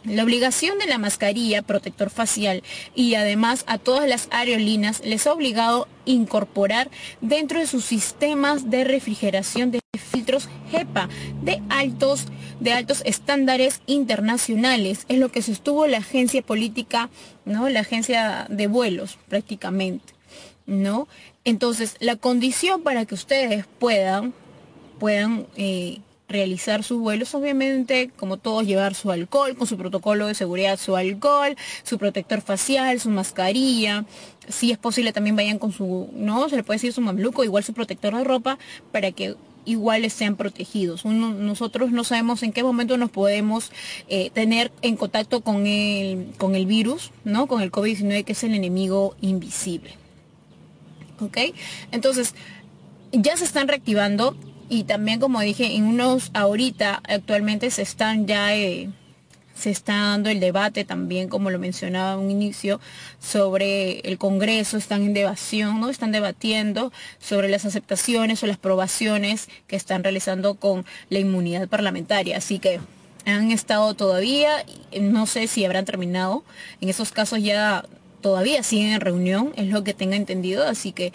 La 0.06 0.24
obligación 0.24 0.78
de 0.78 0.86
la 0.86 0.98
mascarilla, 1.00 1.64
protector 1.64 2.10
facial 2.10 2.62
y 2.94 3.16
además 3.16 3.64
a 3.68 3.78
todas 3.78 4.08
las 4.08 4.28
aerolíneas 4.32 5.04
les 5.04 5.26
ha 5.26 5.34
obligado 5.34 5.88
incorporar 6.06 6.92
dentro 7.22 7.60
de 7.60 7.66
sus 7.66 7.86
sistemas 7.86 8.70
de 8.70 8.84
refrigeración 8.84 9.72
de 9.72 9.80
filtros 9.98 10.48
HEPA 10.72 11.10
de 11.42 11.62
altos, 11.70 12.26
de 12.60 12.74
altos 12.74 13.02
estándares 13.06 13.82
internacionales. 13.88 15.06
Es 15.10 15.18
lo 15.18 15.30
que 15.30 15.42
sostuvo 15.42 15.88
la 15.88 15.98
agencia 15.98 16.42
política, 16.44 17.10
¿no? 17.46 17.68
La 17.70 17.80
agencia 17.80 18.46
de 18.50 18.68
vuelos 18.68 19.18
prácticamente, 19.28 20.14
¿no? 20.68 21.08
Entonces, 21.46 21.96
la 22.00 22.16
condición 22.16 22.84
para 22.84 23.06
que 23.06 23.16
ustedes 23.16 23.66
puedan, 23.80 24.34
puedan 25.00 25.48
eh, 25.58 26.00
realizar 26.28 26.84
sus 26.84 27.00
vuelos, 27.00 27.36
obviamente, 27.36 28.10
como 28.16 28.38
todos, 28.38 28.66
llevar 28.66 28.96
su 28.96 29.12
alcohol, 29.12 29.56
con 29.56 29.68
su 29.68 29.78
protocolo 29.78 30.28
de 30.28 30.36
seguridad, 30.36 30.80
su 30.80 30.96
alcohol, 30.96 31.56
su 31.84 31.98
protector 31.98 32.42
facial, 32.42 33.00
su 33.00 33.10
mascarilla. 33.10 34.06
Si 34.48 34.72
es 34.72 34.78
posible, 34.78 35.14
también 35.14 35.36
vayan 35.36 35.60
con 35.60 35.72
su, 35.72 36.10
¿no? 36.14 36.50
Se 36.50 36.56
le 36.56 36.64
puede 36.64 36.78
decir 36.78 36.94
su 36.94 37.02
mamluco, 37.02 37.44
igual 37.44 37.64
su 37.64 37.74
protector 37.74 38.16
de 38.16 38.24
ropa, 38.24 38.58
para 38.92 39.12
que 39.12 39.36
igual 39.66 40.10
sean 40.12 40.36
protegidos. 40.36 41.06
nosotros 41.06 41.92
no 41.92 42.04
sabemos 42.04 42.44
en 42.44 42.54
qué 42.54 42.64
momento 42.64 42.98
nos 42.98 43.10
podemos 43.10 43.72
eh, 44.08 44.30
tener 44.30 44.72
en 44.82 44.96
contacto 44.96 45.42
con 45.42 45.68
el, 45.68 46.28
con 46.38 46.56
el 46.56 46.66
virus, 46.66 47.12
¿no? 47.24 47.48
Con 47.48 47.62
el 47.62 47.72
COVID-19, 47.72 48.24
que 48.24 48.34
es 48.34 48.44
el 48.44 48.54
enemigo 48.54 49.16
invisible. 49.22 49.96
¿Ok? 51.20 51.38
Entonces, 51.92 52.36
ya 53.12 53.38
se 53.38 53.46
están 53.46 53.68
reactivando 53.68 54.36
y 54.70 54.84
también 54.84 55.20
como 55.20 55.42
dije, 55.42 55.76
en 55.76 55.86
unos 55.86 56.32
ahorita 56.34 57.02
actualmente 57.08 57.70
se 57.72 57.82
están 57.82 58.28
ya 58.28 58.56
eh, 58.56 58.90
se 59.56 59.70
está 59.72 59.94
dando 59.94 60.30
el 60.30 60.40
debate 60.40 60.84
también, 60.84 61.30
como 61.30 61.50
lo 61.50 61.58
mencionaba 61.60 62.14
en 62.14 62.26
un 62.26 62.32
inicio, 62.32 62.82
sobre 63.20 64.00
el 64.02 64.18
Congreso, 64.18 64.78
están 64.78 65.04
en 65.04 65.14
debatión, 65.14 65.80
¿no? 65.80 65.90
Están 65.90 66.12
debatiendo 66.12 66.92
sobre 67.20 67.48
las 67.50 67.66
aceptaciones 67.66 68.44
o 68.44 68.48
las 68.48 68.58
probaciones 68.58 69.48
que 69.68 69.78
están 69.78 70.04
realizando 70.04 70.56
con 70.56 70.86
la 71.10 71.20
inmunidad 71.20 71.70
parlamentaria. 71.70 72.38
Así 72.38 72.60
que 72.60 72.82
han 73.26 73.52
estado 73.52 73.94
todavía, 73.94 74.52
no 75.00 75.26
sé 75.26 75.48
si 75.48 75.64
habrán 75.64 75.86
terminado, 75.86 76.44
en 76.82 76.90
esos 76.90 77.12
casos 77.12 77.42
ya 77.42 77.86
todavía 78.22 78.62
siguen 78.62 78.92
en 78.92 79.02
reunión, 79.02 79.54
es 79.56 79.68
lo 79.68 79.84
que 79.84 79.94
tenga 79.94 80.16
entendido, 80.16 80.68
así 80.68 80.92
que 80.92 81.14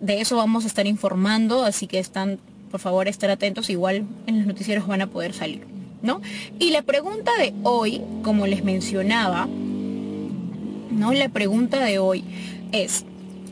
de 0.00 0.20
eso 0.20 0.36
vamos 0.36 0.64
a 0.64 0.66
estar 0.66 0.86
informando, 0.86 1.64
así 1.64 1.86
que 1.86 1.98
están 1.98 2.38
por 2.70 2.80
favor 2.80 3.08
estar 3.08 3.30
atentos, 3.30 3.70
igual 3.70 4.04
en 4.26 4.38
los 4.38 4.46
noticieros 4.46 4.86
van 4.86 5.02
a 5.02 5.06
poder 5.06 5.32
salir, 5.32 5.66
¿no? 6.02 6.20
Y 6.58 6.70
la 6.70 6.82
pregunta 6.82 7.32
de 7.38 7.54
hoy, 7.62 8.02
como 8.22 8.46
les 8.46 8.64
mencionaba, 8.64 9.46
¿no? 9.46 11.12
La 11.12 11.28
pregunta 11.28 11.84
de 11.84 11.98
hoy 11.98 12.24
es, 12.72 13.04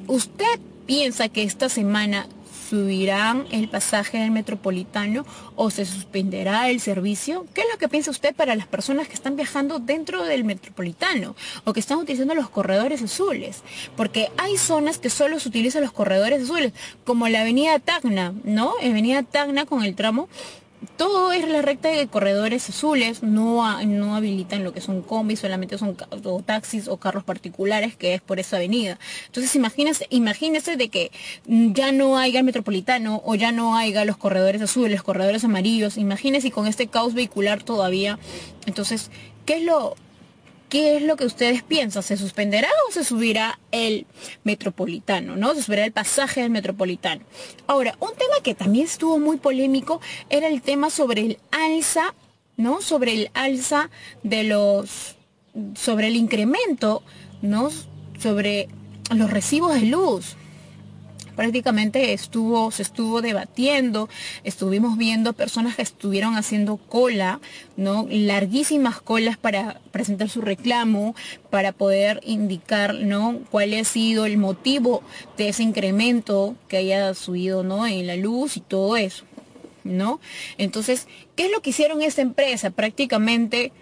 ¿usted 0.07 0.61
piensa 0.87 1.29
que 1.29 1.43
esta 1.43 1.69
semana 1.69 2.27
subirán 2.69 3.47
el 3.51 3.69
pasaje 3.69 4.19
del 4.19 4.31
metropolitano 4.31 5.25
o 5.55 5.71
se 5.71 5.85
suspenderá 5.85 6.69
el 6.71 6.81
servicio? 6.81 7.47
¿Qué 7.55 7.63
es 7.63 7.67
lo 7.73 7.79
que 7.79 7.89
piensa 7.89 8.11
usted 8.11 8.35
para 8.35 8.55
las 8.55 8.67
personas 8.67 9.09
que 9.09 9.15
están 9.15 9.37
viajando 9.37 9.79
dentro 9.79 10.25
del 10.25 10.45
metropolitano 10.45 11.37
o 11.65 11.73
que 11.73 11.81
están 11.81 11.99
utilizando 11.99 12.35
los 12.35 12.51
corredores 12.51 13.03
azules? 13.03 13.63
Porque 13.97 14.31
hay 14.37 14.57
zonas 14.57 14.99
que 14.99 15.11
solo 15.11 15.39
se 15.41 15.49
utilizan 15.49 15.83
los 15.83 15.93
corredores 15.93 16.43
azules, 16.43 16.73
como 17.05 17.29
la 17.29 17.43
avenida 17.43 17.79
Tacna, 17.79 18.35
¿no? 18.45 18.75
Avenida 18.83 19.23
Tacna 19.23 19.67
con 19.67 19.85
el 19.85 19.95
tramo 19.95 20.29
todo 20.97 21.33
es 21.33 21.47
la 21.49 21.63
recta 21.63 21.89
de 21.89 22.07
corredores 22.07 22.69
azules, 22.69 23.23
no, 23.23 23.83
no 23.85 24.17
habilitan 24.17 24.65
lo 24.65 24.73
que 24.73 24.81
son 24.81 25.03
combis, 25.03 25.41
solamente 25.41 25.79
son 25.79 25.97
taxis 26.45 26.89
o 26.89 26.97
carros 26.99 27.25
particulares, 27.25 27.97
que 27.97 28.15
es 28.15 28.21
por 28.21 28.39
esa 28.39 28.57
avenida. 28.57 28.99
Entonces 29.27 29.55
imagínese, 30.11 30.77
de 30.77 30.89
que 30.89 31.11
ya 31.47 31.93
no 31.93 32.19
haya 32.19 32.41
el 32.41 32.45
metropolitano 32.45 33.23
o 33.25 33.35
ya 33.35 33.53
no 33.53 33.77
haya 33.77 34.05
los 34.05 34.17
corredores 34.17 34.63
azules, 34.63 34.93
los 34.93 35.03
corredores 35.03 35.45
amarillos, 35.45 35.97
imagínese 35.97 36.51
con 36.51 36.67
este 36.67 36.87
caos 36.87 37.15
vehicular 37.15 37.63
todavía. 37.63 38.19
Entonces, 38.67 39.11
¿qué 39.45 39.57
es 39.57 39.63
lo, 39.63 39.97
¿Qué 40.69 40.97
es 40.97 41.03
lo 41.03 41.17
que 41.17 41.25
ustedes 41.25 41.63
piensan? 41.63 42.03
¿Se 42.03 42.17
suspenderá 42.17 42.69
o 42.89 42.93
se 42.93 43.05
subirá 43.05 43.59
el 43.71 44.07
metropolitano? 44.43 45.37
¿No? 45.37 45.55
Se 45.55 45.63
subirá 45.63 45.85
el 45.85 45.93
pasaje 45.93 46.43
del 46.43 46.51
metropolitano. 46.51 47.23
Ahora, 47.67 47.97
un 48.01 48.11
tema 48.11 48.35
que 48.43 48.55
también 48.55 48.87
estuvo 48.87 49.19
muy 49.19 49.37
polémico 49.37 50.01
era 50.29 50.49
el 50.49 50.63
tema 50.63 50.91
sobre 50.91 51.21
el 51.23 51.39
alza, 51.53 52.15
¿no? 52.57 52.81
Sobre 52.83 53.13
el 53.13 53.31
alza 53.35 53.91
de 54.23 54.45
los. 54.45 55.17
sobre 55.75 56.09
el 56.09 56.17
incremento, 56.17 57.03
¿no? 57.43 57.71
Sobre 58.19 58.69
los 59.15 59.31
recibos 59.31 59.75
de 59.75 59.87
luz 59.87 60.37
prácticamente 61.37 62.13
estuvo, 62.13 62.71
se 62.71 62.83
estuvo 62.83 63.23
debatiendo, 63.23 64.09
estuvimos 64.43 64.97
viendo 64.97 65.35
personas 65.35 65.77
que 65.77 65.83
estuvieron 65.83 66.35
haciendo 66.35 66.79
cola, 66.79 67.41
¿no? 67.77 68.07
Larguísimas 68.11 69.01
colas 69.01 69.37
para 69.37 69.81
presentar 69.93 70.29
su 70.29 70.41
reclamo, 70.41 71.15
para 71.51 71.73
poder 71.73 72.21
indicar, 72.25 72.95
¿no? 72.95 73.39
Cuál 73.51 73.75
ha 73.75 73.85
sido 73.85 74.27
el 74.27 74.39
motivo 74.39 75.03
de 75.37 75.51
ese 75.51 75.63
incremento 75.63 76.57
que 76.69 76.79
haya 76.79 77.15
subido, 77.15 77.63
¿no? 77.63 77.87
En 77.87 78.07
la 78.07 78.17
luz 78.17 78.57
y 78.57 78.61
todo 78.61 78.97
eso, 78.97 79.25
¿no? 79.85 80.21
Entonces, 80.59 81.07
¿qué 81.37 81.47
es 81.47 81.53
lo 81.53 81.61
que 81.61 81.71
hicieron 81.71 82.03
esta 82.03 82.23
empresa? 82.23 82.71
Prácticamente 82.71 83.73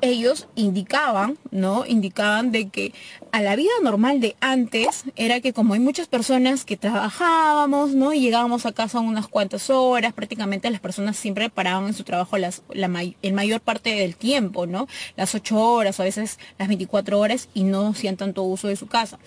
ellos 0.00 0.48
indicaban, 0.54 1.38
¿no? 1.50 1.84
Indicaban 1.86 2.52
de 2.52 2.68
que 2.68 2.92
a 3.32 3.42
la 3.42 3.56
vida 3.56 3.70
normal 3.82 4.20
de 4.20 4.36
antes 4.40 5.04
era 5.16 5.40
que 5.40 5.52
como 5.52 5.74
hay 5.74 5.80
muchas 5.80 6.08
personas 6.08 6.64
que 6.64 6.76
trabajábamos, 6.76 7.90
¿no? 7.90 8.12
Y 8.12 8.20
llegábamos 8.20 8.66
a 8.66 8.72
casa 8.72 9.00
unas 9.00 9.28
cuantas 9.28 9.70
horas, 9.70 10.12
prácticamente 10.12 10.70
las 10.70 10.80
personas 10.80 11.16
siempre 11.16 11.50
paraban 11.50 11.86
en 11.86 11.94
su 11.94 12.04
trabajo 12.04 12.38
las, 12.38 12.62
la 12.72 12.88
mayor 12.88 13.60
parte 13.60 13.94
del 13.94 14.16
tiempo, 14.16 14.66
¿no? 14.66 14.88
Las 15.16 15.34
ocho 15.34 15.58
horas, 15.60 16.00
a 16.00 16.04
veces 16.04 16.38
las 16.58 16.68
24 16.68 17.18
horas 17.18 17.48
y 17.54 17.64
no 17.64 17.88
hacían 17.88 18.16
tanto 18.16 18.42
uso 18.42 18.68
de 18.68 18.76
su 18.76 18.86
casa. 18.86 19.18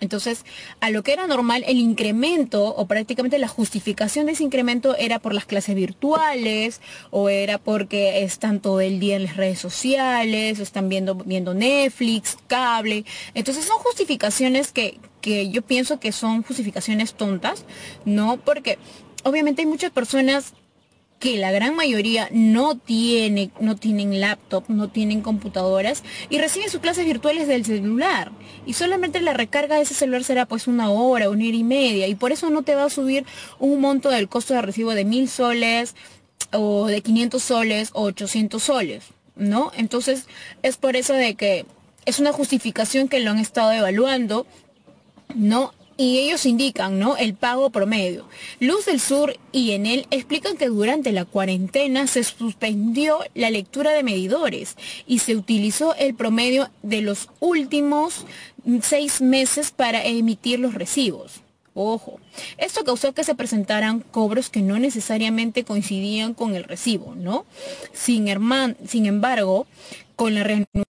Entonces, 0.00 0.44
a 0.80 0.90
lo 0.90 1.02
que 1.02 1.12
era 1.12 1.26
normal, 1.26 1.64
el 1.66 1.78
incremento 1.78 2.64
o 2.64 2.86
prácticamente 2.86 3.38
la 3.38 3.48
justificación 3.48 4.26
de 4.26 4.32
ese 4.32 4.44
incremento 4.44 4.94
era 4.96 5.18
por 5.18 5.32
las 5.32 5.46
clases 5.46 5.74
virtuales 5.74 6.80
o 7.10 7.30
era 7.30 7.58
porque 7.58 8.22
están 8.22 8.60
todo 8.60 8.80
el 8.80 9.00
día 9.00 9.16
en 9.16 9.24
las 9.24 9.36
redes 9.36 9.58
sociales, 9.58 10.60
o 10.60 10.62
están 10.62 10.88
viendo, 10.88 11.14
viendo 11.14 11.54
Netflix, 11.54 12.36
cable. 12.46 13.04
Entonces 13.46 13.66
son 13.66 13.78
justificaciones 13.78 14.72
que, 14.72 14.98
que 15.20 15.50
yo 15.50 15.62
pienso 15.62 16.00
que 16.00 16.10
son 16.10 16.42
justificaciones 16.42 17.14
tontas, 17.14 17.64
¿no? 18.04 18.38
Porque 18.38 18.76
obviamente 19.22 19.62
hay 19.62 19.66
muchas 19.66 19.92
personas 19.92 20.52
que 21.20 21.36
la 21.36 21.52
gran 21.52 21.76
mayoría 21.76 22.28
no 22.32 22.76
tiene, 22.76 23.52
no 23.60 23.76
tienen 23.76 24.20
laptop, 24.20 24.64
no 24.66 24.88
tienen 24.88 25.20
computadoras 25.20 26.02
y 26.28 26.38
reciben 26.38 26.70
sus 26.70 26.80
clases 26.80 27.04
virtuales 27.04 27.46
del 27.46 27.64
celular. 27.64 28.32
Y 28.66 28.72
solamente 28.72 29.20
la 29.20 29.32
recarga 29.32 29.76
de 29.76 29.82
ese 29.82 29.94
celular 29.94 30.24
será 30.24 30.46
pues 30.46 30.66
una 30.66 30.90
hora, 30.90 31.30
una 31.30 31.44
hora 31.44 31.56
y 31.56 31.62
media. 31.62 32.08
Y 32.08 32.16
por 32.16 32.32
eso 32.32 32.50
no 32.50 32.62
te 32.62 32.74
va 32.74 32.86
a 32.86 32.90
subir 32.90 33.26
un 33.60 33.80
monto 33.80 34.10
del 34.10 34.28
costo 34.28 34.54
de 34.54 34.62
recibo 34.62 34.92
de 34.92 35.04
mil 35.04 35.28
soles 35.28 35.94
o 36.50 36.88
de 36.88 37.00
500 37.00 37.40
soles 37.40 37.90
o 37.92 38.02
800 38.02 38.60
soles, 38.60 39.04
¿no? 39.36 39.70
Entonces 39.76 40.26
es 40.64 40.76
por 40.78 40.96
eso 40.96 41.12
de 41.12 41.36
que 41.36 41.64
es 42.06 42.18
una 42.18 42.32
justificación 42.32 43.08
que 43.08 43.20
lo 43.20 43.30
han 43.30 43.38
estado 43.38 43.72
evaluando, 43.72 44.46
¿no? 45.34 45.74
y 45.96 46.18
ellos 46.18 46.44
indican, 46.44 46.98
¿no? 46.98 47.16
El 47.16 47.34
pago 47.34 47.70
promedio. 47.70 48.28
Luz 48.60 48.86
del 48.86 49.00
Sur 49.00 49.38
y 49.52 49.72
en 49.72 49.86
él 49.86 50.06
explican 50.10 50.56
que 50.56 50.66
durante 50.66 51.12
la 51.12 51.24
cuarentena 51.24 52.06
se 52.06 52.22
suspendió 52.22 53.20
la 53.34 53.50
lectura 53.50 53.92
de 53.92 54.02
medidores 54.02 54.76
y 55.06 55.20
se 55.20 55.36
utilizó 55.36 55.94
el 55.94 56.14
promedio 56.14 56.68
de 56.82 57.00
los 57.00 57.30
últimos 57.40 58.26
seis 58.82 59.22
meses 59.22 59.70
para 59.70 60.04
emitir 60.04 60.58
los 60.58 60.74
recibos. 60.74 61.40
Ojo, 61.78 62.20
esto 62.56 62.84
causó 62.84 63.12
que 63.12 63.24
se 63.24 63.34
presentaran 63.34 64.00
cobros 64.00 64.48
que 64.48 64.62
no 64.62 64.78
necesariamente 64.78 65.64
coincidían 65.64 66.32
con 66.32 66.54
el 66.54 66.64
recibo, 66.64 67.14
¿no? 67.14 67.44
Sin, 67.92 68.26
sin 68.86 69.06
embargo, 69.06 69.66
con 70.16 70.34
la 70.34 70.42
reanudación 70.42 70.95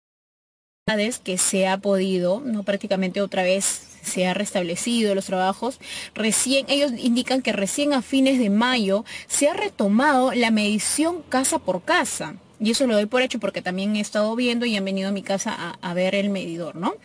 que 1.23 1.37
se 1.37 1.67
ha 1.67 1.77
podido, 1.77 2.41
no 2.43 2.63
prácticamente 2.63 3.21
otra 3.21 3.43
vez 3.43 3.81
se 4.01 4.25
ha 4.25 4.33
restablecido 4.33 5.13
los 5.13 5.25
trabajos, 5.25 5.79
recién 6.15 6.65
ellos 6.67 6.91
indican 6.97 7.41
que 7.41 7.53
recién 7.53 7.93
a 7.93 8.01
fines 8.01 8.39
de 8.39 8.49
mayo 8.49 9.05
se 9.27 9.49
ha 9.49 9.53
retomado 9.53 10.31
la 10.33 10.51
medición 10.51 11.21
casa 11.29 11.59
por 11.59 11.83
casa. 11.83 12.35
Y 12.59 12.71
eso 12.71 12.87
lo 12.87 12.95
doy 12.95 13.05
por 13.05 13.21
hecho 13.21 13.39
porque 13.39 13.61
también 13.61 13.95
he 13.95 14.01
estado 14.01 14.35
viendo 14.35 14.65
y 14.65 14.75
han 14.75 14.83
venido 14.83 15.09
a 15.09 15.13
mi 15.13 15.21
casa 15.21 15.77
a, 15.79 15.93
ver 15.93 16.15
el 16.15 16.29
medidor, 16.29 16.75
¿no? 16.75 16.95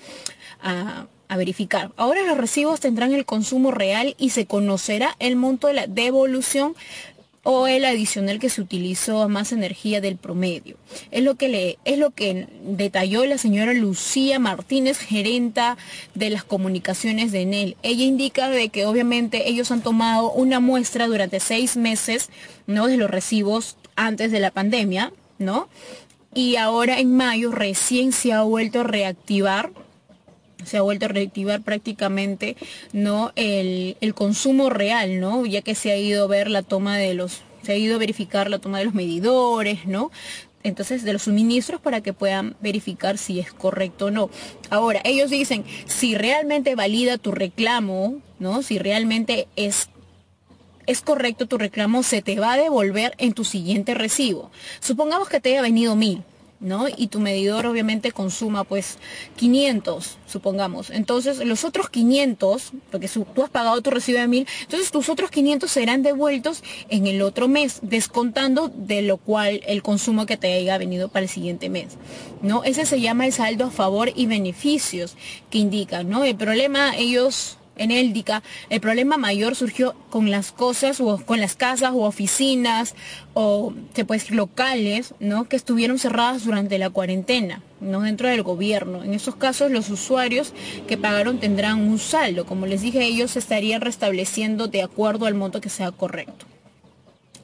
A 0.61 1.37
verificar. 1.37 1.93
Ahora 1.97 2.23
los 2.23 2.39
recibos 2.39 2.81
tendrán 2.81 3.13
el 3.13 3.25
consumo 3.25 3.71
real 3.71 4.15
y 4.19 4.31
se 4.31 4.47
conocerá 4.47 5.15
el 5.19 5.37
monto 5.37 5.69
de 5.69 5.75
la 5.75 5.87
devolución 5.87 6.75
o 7.45 7.67
el 7.67 7.85
adicional 7.85 8.39
que 8.39 8.49
se 8.49 8.61
utilizó 8.61 9.23
a 9.23 9.29
más 9.29 9.53
energía 9.53 10.01
del 10.01 10.17
promedio. 10.17 10.77
Es 11.11 11.23
lo 11.23 11.37
que 11.37 11.49
le, 11.49 11.79
es 11.85 11.99
lo 11.99 12.11
que 12.11 12.49
detalló 12.65 13.25
la 13.27 13.39
señora 13.39 13.75
Lucía 13.75 14.39
Martínez, 14.39 14.99
gerenta 14.99 15.77
de 16.15 16.31
las 16.31 16.43
comunicaciones 16.43 17.31
de 17.33 17.43
Enel. 17.43 17.77
Ella 17.83 18.05
indica 18.05 18.49
de 18.49 18.71
que 18.71 18.87
obviamente 18.87 19.49
ellos 19.49 19.71
han 19.71 19.83
tomado 19.83 20.33
una 20.33 20.59
muestra 20.59 21.07
durante 21.07 21.39
seis 21.39 21.77
meses, 21.77 22.31
¿no? 22.67 22.87
De 22.87 22.97
los 22.97 23.11
recibos 23.11 23.77
antes 23.95 24.33
de 24.33 24.41
la 24.41 24.51
pandemia, 24.51 25.13
¿no? 25.39 25.69
Y 26.35 26.57
ahora 26.57 26.99
en 26.99 27.15
mayo 27.15 27.53
recién 27.53 28.13
se 28.13 28.33
ha 28.33 28.43
vuelto 28.43 28.81
a 28.81 28.85
reactivar 28.85 29.71
se 30.65 30.77
ha 30.77 30.83
vuelto 30.83 31.07
a 31.07 31.09
reactivar 31.09 31.63
prácticamente 31.63 32.57
no 32.93 33.33
el, 33.37 33.97
consumo 34.15 34.71
real, 34.71 35.21
¿no? 35.21 35.45
Ya 35.47 35.63
que 35.63 35.75
se 35.75 35.91
ha 35.91 35.97
ido 35.97 36.25
a 36.25 36.29
ver 36.29 36.51
la 36.51 36.63
toma 36.63 36.97
de 36.97 37.15
los, 37.15 37.43
se 37.63 37.73
ha 37.73 37.77
ido 37.77 37.97
a 37.97 37.99
verificar 37.99 38.51
la 38.51 38.59
toma 38.59 38.79
de 38.79 38.85
los 38.85 38.95
medidores, 38.95 39.87
¿no? 39.87 40.11
entonces 40.63 41.03
de 41.05 41.13
los 41.13 41.25
suministros 41.25 41.79
para 41.79 42.01
que 42.01 42.15
puedan 42.15 42.57
verificar 42.61 43.19
si 43.19 43.39
es 43.39 43.53
correcto 43.53 44.07
o 44.07 44.11
no. 44.11 44.31
Ahora, 44.71 45.03
ellos 45.05 45.29
dicen, 45.29 45.63
si 45.85 46.15
realmente 46.15 46.75
valida 46.75 47.19
tu 47.19 47.33
reclamo, 47.33 48.23
¿no? 48.39 48.63
Si 48.63 48.79
realmente 48.79 49.47
es 49.57 49.91
es 50.87 51.01
correcto 51.01 51.47
tu 51.47 51.59
reclamo, 51.59 52.03
se 52.03 52.23
te 52.23 52.39
va 52.39 52.53
a 52.53 52.57
devolver 52.57 53.15
en 53.19 53.33
tu 53.33 53.45
siguiente 53.45 53.95
recibo. 53.95 54.51
Supongamos 54.81 55.29
que 55.29 55.41
te 55.41 55.51
haya 55.51 55.63
venido 55.63 55.97
mil, 55.97 56.23
¿no? 56.65 56.87
Y 56.89 57.09
tu 57.09 57.21
medidor 57.21 57.67
obviamente 57.67 58.11
consuma 58.11 58.65
pues 58.65 58.99
500, 59.37 60.17
supongamos. 60.27 60.91
Entonces 60.91 61.39
los 61.45 61.65
otros 61.65 61.91
500, 61.91 62.73
porque 62.91 63.09
tú 63.09 63.43
has 63.43 63.51
pagado 63.51 63.81
tu 63.83 63.91
recibo 63.91 64.19
de 64.19 64.27
1000, 64.27 64.47
entonces 64.63 64.91
tus 64.91 65.09
otros 65.09 65.31
500 65.31 65.71
serán 65.71 66.03
devueltos 66.03 66.65
en 66.89 67.07
el 67.07 67.23
otro 67.23 67.47
mes, 67.47 67.79
descontando 67.83 68.73
de 68.75 69.03
lo 69.03 69.19
cual 69.19 69.61
el 69.67 69.83
consumo 69.83 70.27
que 70.27 70.37
te 70.37 70.53
haya 70.55 70.79
venido 70.79 71.09
para 71.09 71.25
el 71.25 71.29
siguiente 71.29 71.69
mes, 71.69 71.99
¿no? 72.43 72.65
Ese 72.65 72.87
se 72.87 73.01
llama 73.01 73.27
el 73.27 73.33
saldo 73.33 73.67
a 73.67 73.71
favor 73.71 74.11
y 74.15 74.27
beneficios 74.27 75.17
que 75.51 75.59
indican, 75.59 76.09
¿no? 76.09 76.25
El 76.25 76.37
problema 76.37 76.97
ellos 76.97 77.59
en 77.77 77.91
Éldica, 77.91 78.43
el 78.71 78.81
problema 78.81 79.17
mayor 79.17 79.57
surgió 79.57 79.95
con 80.11 80.31
las 80.31 80.53
cosas 80.53 81.01
o 81.01 81.19
con 81.25 81.41
las 81.41 81.57
casas 81.57 81.93
o 81.93 82.03
oficinas 82.03 82.95
o 83.35 83.73
se 83.95 84.05
puede 84.05 84.21
locales, 84.31 85.15
¿no? 85.21 85.49
Que 85.49 85.57
estuvieron 85.57 85.99
cerradas 85.99 86.45
durante 86.45 86.79
la 86.79 86.91
cuarentena, 86.91 87.63
¿no? 87.81 88.03
Dentro 88.03 88.29
del 88.29 88.43
gobierno. 88.43 89.03
En 89.03 89.15
esos 89.15 89.37
casos 89.37 89.71
los 89.71 89.91
usuarios 89.91 90.53
que 90.87 90.97
pagaron 90.97 91.39
tendrán 91.39 91.81
un 91.81 91.99
saldo. 91.99 92.47
Como 92.47 92.67
les 92.67 92.83
dije, 92.83 93.03
ellos 93.05 93.33
se 93.33 93.39
estarían 93.41 93.81
restableciendo 93.81 94.69
de 94.69 94.83
acuerdo 94.83 95.27
al 95.27 95.35
monto 95.35 95.61
que 95.61 95.69
sea 95.69 95.91
correcto. 95.91 96.47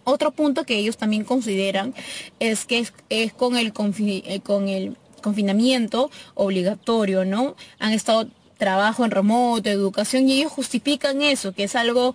Otro 0.05 0.31
punto 0.31 0.65
que 0.65 0.77
ellos 0.77 0.97
también 0.97 1.25
consideran 1.25 1.95
es 2.39 2.65
que 2.65 2.87
es, 3.09 3.33
con 3.33 3.57
el, 3.57 3.73
eh, 3.99 4.41
con 4.41 4.69
el 4.69 4.97
confinamiento 5.23 6.11
obligatorio, 6.35 7.25
¿no? 7.25 7.55
Han 7.79 7.93
estado 7.93 8.29
trabajo 8.61 9.05
en 9.05 9.11
remoto, 9.11 9.69
educación, 9.69 10.29
y 10.29 10.39
ellos 10.39 10.53
justifican 10.53 11.23
eso, 11.23 11.53
que 11.53 11.65
es 11.65 11.75
algo 11.75 12.15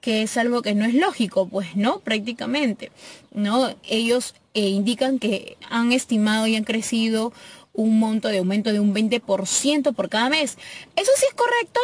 que 0.00 0.22
es 0.22 0.36
algo 0.36 0.62
que 0.62 0.76
no 0.76 0.84
es 0.84 0.94
lógico, 0.94 1.48
pues 1.48 1.74
no, 1.74 1.98
prácticamente, 1.98 2.92
¿no? 3.32 3.74
Ellos 3.88 4.36
eh, 4.54 4.68
indican 4.68 5.18
que 5.18 5.56
han 5.68 5.90
estimado 5.90 6.46
y 6.46 6.54
han 6.54 6.62
crecido 6.62 7.32
un 7.72 7.98
monto 7.98 8.28
de 8.28 8.38
aumento 8.38 8.72
de 8.72 8.78
un 8.78 8.94
20% 8.94 9.94
por 9.94 10.08
cada 10.08 10.28
mes. 10.28 10.56
Eso 10.94 11.10
sí 11.16 11.26
es 11.28 11.34
correcto, 11.34 11.80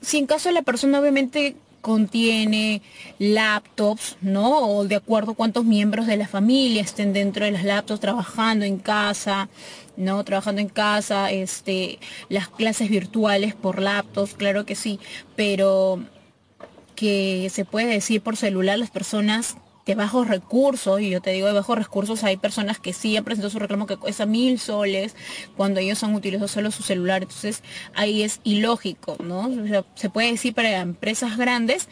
si 0.00 0.18
en 0.18 0.26
caso 0.26 0.50
la 0.50 0.62
persona 0.62 0.98
obviamente 0.98 1.54
contiene 1.82 2.80
laptops, 3.18 4.16
¿no? 4.22 4.60
O 4.68 4.84
de 4.86 4.94
acuerdo 4.94 5.32
a 5.32 5.34
cuántos 5.34 5.64
miembros 5.66 6.06
de 6.06 6.16
la 6.16 6.28
familia 6.28 6.80
estén 6.80 7.12
dentro 7.12 7.44
de 7.44 7.50
las 7.50 7.64
laptops 7.64 8.00
trabajando 8.00 8.64
en 8.64 8.78
casa, 8.78 9.50
¿no? 9.96 10.24
Trabajando 10.24 10.62
en 10.62 10.68
casa, 10.68 11.30
este, 11.30 11.98
las 12.30 12.48
clases 12.48 12.88
virtuales 12.88 13.54
por 13.54 13.82
laptops, 13.82 14.34
claro 14.34 14.64
que 14.64 14.76
sí, 14.76 15.00
pero 15.36 16.00
que 16.94 17.48
se 17.50 17.64
puede 17.64 17.88
decir 17.88 18.22
por 18.22 18.36
celular 18.36 18.78
las 18.78 18.90
personas 18.90 19.56
de 19.86 19.94
bajos 19.94 20.28
recursos, 20.28 21.00
y 21.00 21.10
yo 21.10 21.20
te 21.20 21.30
digo 21.30 21.46
de 21.46 21.52
bajos 21.54 21.78
recursos, 21.78 22.24
hay 22.24 22.36
personas 22.36 22.78
que 22.78 22.92
sí 22.92 23.16
han 23.16 23.24
presentado 23.24 23.50
su 23.50 23.58
reclamo 23.58 23.86
que 23.86 23.96
cuesta 23.96 24.26
mil 24.26 24.58
soles 24.58 25.16
cuando 25.56 25.80
ellos 25.80 26.02
han 26.04 26.14
utilizado 26.14 26.48
solo 26.48 26.70
su 26.70 26.82
celular, 26.82 27.22
entonces 27.22 27.62
ahí 27.94 28.22
es 28.22 28.40
ilógico, 28.44 29.16
¿no? 29.22 29.50
se 29.94 30.10
puede 30.10 30.32
decir 30.32 30.54
para 30.54 30.80
empresas 30.80 31.36
grandes, 31.36 31.88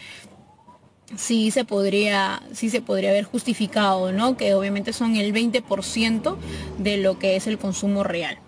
sí 1.16 1.50
se 1.50 1.64
podría, 1.64 2.42
sí 2.52 2.70
se 2.70 2.80
podría 2.80 3.10
haber 3.10 3.24
justificado, 3.24 4.12
¿no? 4.12 4.36
Que 4.36 4.54
obviamente 4.54 4.92
son 4.92 5.16
el 5.16 5.32
20% 5.32 6.36
de 6.78 6.96
lo 6.98 7.18
que 7.18 7.36
es 7.36 7.46
el 7.46 7.58
consumo 7.58 8.04
real. 8.04 8.38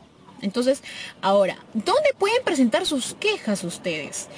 Entonces, 0.41 0.83
ahora, 1.21 1.57
¿dónde 1.73 2.11
pueden 2.19 2.43
presentar 2.45 2.87
sus 2.87 3.15
quejas 3.15 3.65
ustedes? 3.65 4.29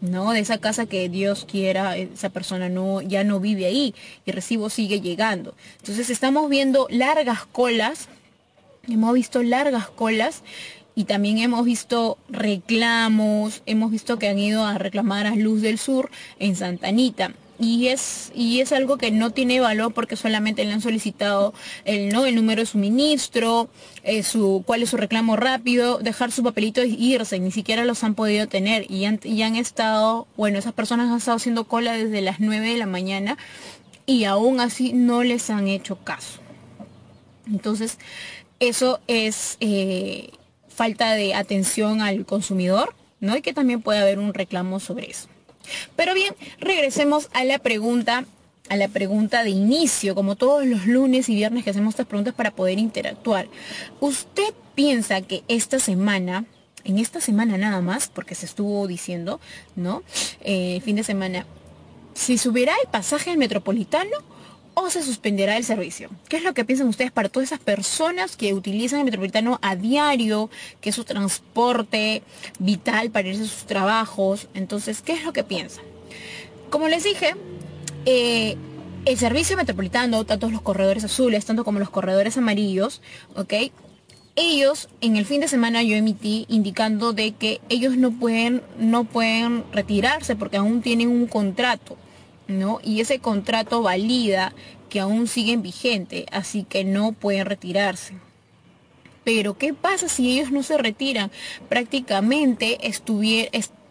¿No? 0.00 0.32
De 0.32 0.40
esa 0.40 0.58
casa 0.58 0.86
que 0.86 1.08
Dios 1.08 1.46
quiera, 1.50 1.96
esa 1.96 2.30
persona 2.30 2.68
no, 2.68 3.02
ya 3.02 3.24
no 3.24 3.40
vive 3.40 3.66
ahí 3.66 3.94
y 4.24 4.32
recibo 4.32 4.70
sigue 4.70 5.00
llegando. 5.00 5.54
Entonces 5.78 6.10
estamos 6.10 6.48
viendo 6.48 6.86
largas 6.90 7.46
colas, 7.46 8.08
hemos 8.88 9.14
visto 9.14 9.42
largas 9.42 9.88
colas 9.88 10.42
y 10.94 11.04
también 11.04 11.38
hemos 11.38 11.64
visto 11.64 12.18
reclamos, 12.28 13.62
hemos 13.66 13.90
visto 13.90 14.18
que 14.18 14.28
han 14.28 14.38
ido 14.38 14.64
a 14.64 14.78
reclamar 14.78 15.26
a 15.26 15.36
Luz 15.36 15.62
del 15.62 15.78
Sur 15.78 16.10
en 16.38 16.56
Santa 16.56 16.88
Anita 16.88 17.32
y 17.60 17.88
es, 17.88 18.32
y 18.34 18.60
es 18.60 18.72
algo 18.72 18.96
que 18.96 19.10
no 19.10 19.30
tiene 19.30 19.60
valor 19.60 19.92
porque 19.92 20.16
solamente 20.16 20.64
le 20.64 20.72
han 20.72 20.80
solicitado 20.80 21.52
el, 21.84 22.08
¿no? 22.08 22.24
el 22.24 22.34
número 22.34 22.62
de 22.62 22.66
suministro, 22.66 23.68
eh, 24.02 24.22
su, 24.22 24.62
cuál 24.66 24.82
es 24.82 24.88
su 24.90 24.96
reclamo 24.96 25.36
rápido, 25.36 25.98
dejar 25.98 26.32
su 26.32 26.42
papelito 26.42 26.82
y 26.82 26.94
irse, 26.94 27.38
ni 27.38 27.52
siquiera 27.52 27.84
los 27.84 28.02
han 28.02 28.14
podido 28.14 28.48
tener 28.48 28.90
y 28.90 29.04
han, 29.04 29.20
han 29.22 29.56
estado, 29.56 30.26
bueno, 30.36 30.58
esas 30.58 30.72
personas 30.72 31.10
han 31.10 31.18
estado 31.18 31.36
haciendo 31.36 31.64
cola 31.64 31.92
desde 31.92 32.22
las 32.22 32.40
9 32.40 32.66
de 32.66 32.78
la 32.78 32.86
mañana 32.86 33.36
y 34.06 34.24
aún 34.24 34.60
así 34.60 34.94
no 34.94 35.22
les 35.22 35.50
han 35.50 35.68
hecho 35.68 35.96
caso. 35.96 36.40
Entonces, 37.46 37.98
eso 38.58 39.00
es 39.06 39.58
eh, 39.60 40.30
falta 40.68 41.12
de 41.12 41.34
atención 41.34 42.00
al 42.00 42.24
consumidor, 42.24 42.94
¿no? 43.20 43.36
Y 43.36 43.42
que 43.42 43.52
también 43.52 43.82
puede 43.82 44.00
haber 44.00 44.18
un 44.18 44.32
reclamo 44.32 44.80
sobre 44.80 45.10
eso. 45.10 45.28
Pero 45.96 46.14
bien, 46.14 46.34
regresemos 46.58 47.28
a 47.32 47.44
la 47.44 47.58
pregunta 47.58 48.24
a 48.68 48.76
la 48.76 48.86
pregunta 48.86 49.42
de 49.42 49.50
inicio, 49.50 50.14
como 50.14 50.36
todos 50.36 50.64
los 50.64 50.86
lunes 50.86 51.28
y 51.28 51.34
viernes 51.34 51.64
que 51.64 51.70
hacemos 51.70 51.94
estas 51.94 52.06
preguntas 52.06 52.34
para 52.34 52.52
poder 52.52 52.78
interactuar. 52.78 53.48
¿Usted 53.98 54.54
piensa 54.76 55.20
que 55.22 55.42
esta 55.48 55.80
semana, 55.80 56.44
en 56.84 57.00
esta 57.00 57.20
semana 57.20 57.58
nada 57.58 57.80
más, 57.80 58.08
porque 58.08 58.36
se 58.36 58.46
estuvo 58.46 58.86
diciendo, 58.86 59.40
¿no? 59.74 60.04
Eh, 60.42 60.80
fin 60.84 60.94
de 60.94 61.02
semana, 61.02 61.46
si 62.14 62.38
subirá 62.38 62.72
el 62.80 62.88
pasaje 62.88 63.32
al 63.32 63.38
metropolitano 63.38 64.18
o 64.74 64.90
se 64.90 65.02
suspenderá 65.02 65.56
el 65.56 65.64
servicio. 65.64 66.10
¿Qué 66.28 66.36
es 66.36 66.44
lo 66.44 66.54
que 66.54 66.64
piensan 66.64 66.88
ustedes 66.88 67.10
para 67.10 67.28
todas 67.28 67.48
esas 67.48 67.60
personas 67.60 68.36
que 68.36 68.54
utilizan 68.54 69.00
el 69.00 69.04
metropolitano 69.04 69.58
a 69.62 69.76
diario, 69.76 70.50
que 70.80 70.90
es 70.90 70.96
su 70.96 71.04
transporte 71.04 72.22
vital 72.58 73.10
para 73.10 73.28
irse 73.28 73.42
a 73.42 73.46
sus 73.46 73.64
trabajos? 73.64 74.48
Entonces, 74.54 75.02
¿qué 75.02 75.12
es 75.12 75.24
lo 75.24 75.32
que 75.32 75.44
piensan? 75.44 75.84
Como 76.70 76.88
les 76.88 77.04
dije, 77.04 77.34
eh, 78.06 78.56
el 79.04 79.18
servicio 79.18 79.56
metropolitano, 79.56 80.24
tanto 80.24 80.50
los 80.50 80.62
corredores 80.62 81.04
azules, 81.04 81.44
tanto 81.44 81.64
como 81.64 81.78
los 81.78 81.90
corredores 81.90 82.36
amarillos, 82.36 83.00
¿ok? 83.34 83.54
Ellos, 84.36 84.88
en 85.00 85.16
el 85.16 85.26
fin 85.26 85.40
de 85.40 85.48
semana 85.48 85.82
yo 85.82 85.96
emití 85.96 86.46
indicando 86.48 87.12
de 87.12 87.32
que 87.32 87.60
ellos 87.68 87.96
no 87.96 88.12
pueden, 88.12 88.62
no 88.78 89.04
pueden 89.04 89.64
retirarse 89.72 90.36
porque 90.36 90.56
aún 90.56 90.82
tienen 90.82 91.08
un 91.08 91.26
contrato, 91.26 91.96
¿no? 92.50 92.80
Y 92.82 93.00
ese 93.00 93.18
contrato 93.18 93.82
valida 93.82 94.52
que 94.88 95.00
aún 95.00 95.28
siguen 95.28 95.62
vigente, 95.62 96.26
así 96.32 96.64
que 96.64 96.84
no 96.84 97.12
pueden 97.12 97.46
retirarse. 97.46 98.14
Pero 99.24 99.56
¿qué 99.56 99.74
pasa 99.74 100.08
si 100.08 100.30
ellos 100.32 100.50
no 100.50 100.62
se 100.62 100.78
retiran? 100.78 101.30
Prácticamente 101.68 102.78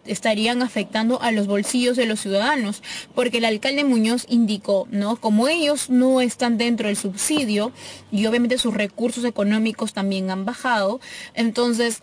estarían 0.04 0.62
afectando 0.62 1.22
a 1.22 1.30
los 1.30 1.46
bolsillos 1.46 1.96
de 1.96 2.06
los 2.06 2.20
ciudadanos, 2.20 2.82
porque 3.14 3.38
el 3.38 3.44
alcalde 3.44 3.84
Muñoz 3.84 4.26
indicó, 4.28 4.88
¿no? 4.90 5.16
Como 5.16 5.46
ellos 5.48 5.88
no 5.88 6.20
están 6.20 6.58
dentro 6.58 6.88
del 6.88 6.96
subsidio 6.96 7.72
y 8.10 8.26
obviamente 8.26 8.58
sus 8.58 8.74
recursos 8.74 9.24
económicos 9.24 9.92
también 9.92 10.30
han 10.30 10.44
bajado, 10.44 11.00
entonces 11.34 12.02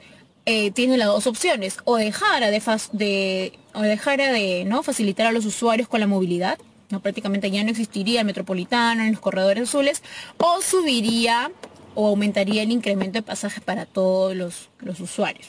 eh, 0.49 0.71
tiene 0.71 0.95
las 0.95 1.07
dos 1.07 1.27
opciones, 1.27 1.77
o 1.83 1.97
dejara 1.97 2.49
de, 2.49 2.61
de, 2.93 4.69
o 4.73 4.81
facilitar 4.81 5.27
a 5.27 5.33
los 5.33 5.45
usuarios 5.45 5.89
con 5.89 5.99
la 5.99 6.07
movilidad, 6.07 6.57
prácticamente 7.01 7.51
ya 7.51 7.65
no 7.65 7.69
existiría 7.69 8.21
el 8.21 8.25
metropolitano 8.25 9.03
en 9.03 9.11
los 9.11 9.19
corredores 9.19 9.63
azules, 9.63 10.01
o 10.37 10.61
subiría 10.61 11.51
o 11.95 12.07
aumentaría 12.07 12.63
el 12.63 12.71
incremento 12.71 13.19
de 13.19 13.23
pasajes 13.23 13.61
para 13.61 13.85
todos 13.85 14.37
los, 14.37 14.69
usuarios. 15.01 15.47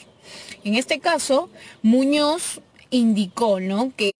En 0.65 0.75
este 0.75 0.99
caso, 0.99 1.49
Muñoz 1.81 2.59
indicó. 2.89 3.57
Que. 3.95 4.11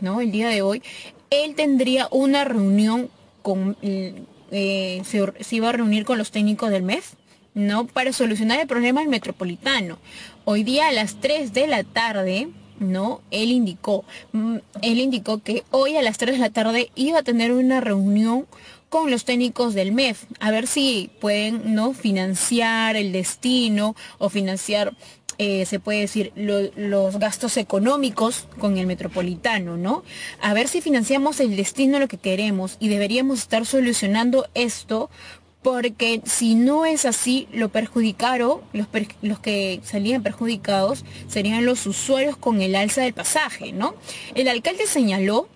El 0.00 0.32
día 0.32 0.48
de 0.48 0.62
hoy, 0.62 0.82
él 1.28 1.54
tendría 1.54 2.08
una 2.10 2.44
reunión 2.44 3.10
con, 3.42 3.76
eh, 3.82 5.02
se, 5.04 5.54
iba 5.54 5.68
a 5.68 5.72
reunir 5.72 6.06
con 6.06 6.16
los 6.16 6.30
técnicos 6.30 6.70
del 6.70 6.82
MEF, 6.82 7.12
¿no? 7.56 7.86
Para 7.86 8.12
solucionar 8.12 8.60
el 8.60 8.68
problema 8.68 9.00
del 9.00 9.08
metropolitano. 9.08 9.98
Hoy 10.44 10.62
día 10.62 10.88
a 10.88 10.92
las 10.92 11.16
3 11.20 11.54
de 11.54 11.66
la 11.66 11.82
tarde, 11.82 12.48
¿no? 12.78 13.22
Él 13.30 13.50
indicó, 13.50 14.04
mm, 14.32 14.56
él 14.82 15.00
indicó 15.00 15.38
que 15.42 15.64
hoy 15.70 15.96
a 15.96 16.02
las 16.02 16.18
3 16.18 16.34
de 16.34 16.38
la 16.38 16.50
tarde 16.50 16.90
iba 16.94 17.20
a 17.20 17.22
tener 17.22 17.52
una 17.52 17.80
reunión 17.80 18.46
con 18.90 19.10
los 19.10 19.24
técnicos 19.24 19.74
del 19.74 19.90
MEF, 19.90 20.24
a 20.38 20.50
ver 20.50 20.66
si 20.66 21.10
pueden 21.18 21.74
¿no? 21.74 21.92
financiar 21.92 22.94
el 22.94 23.10
destino 23.10 23.96
o 24.18 24.28
financiar, 24.28 24.94
eh, 25.38 25.64
se 25.66 25.80
puede 25.80 26.00
decir, 26.00 26.32
los 26.36 27.18
gastos 27.18 27.56
económicos 27.56 28.46
con 28.58 28.78
el 28.78 28.86
metropolitano, 28.86 29.76
¿no? 29.76 30.04
A 30.40 30.54
ver 30.54 30.68
si 30.68 30.80
financiamos 30.80 31.40
el 31.40 31.56
destino 31.56 31.98
lo 31.98 32.06
que 32.06 32.16
queremos 32.16 32.76
y 32.80 32.88
deberíamos 32.88 33.40
estar 33.40 33.66
solucionando 33.66 34.46
esto 34.54 35.10
porque 35.66 36.22
si 36.24 36.54
no 36.54 36.86
es 36.86 37.04
así, 37.06 37.48
lo 37.52 37.70
perjudicaron, 37.70 38.60
los, 38.72 38.86
los, 39.20 39.40
que 39.40 39.80
salían 39.82 40.22
perjudicados 40.22 41.04
serían 41.26 41.66
los 41.66 41.88
usuarios 41.88 42.36
con 42.36 42.62
el 42.62 42.76
alza 42.76 43.00
del 43.00 43.14
pasaje, 43.14 43.72
¿no? 43.72 43.96
El 44.36 44.46
alcalde 44.46 44.86
señaló 44.86 45.48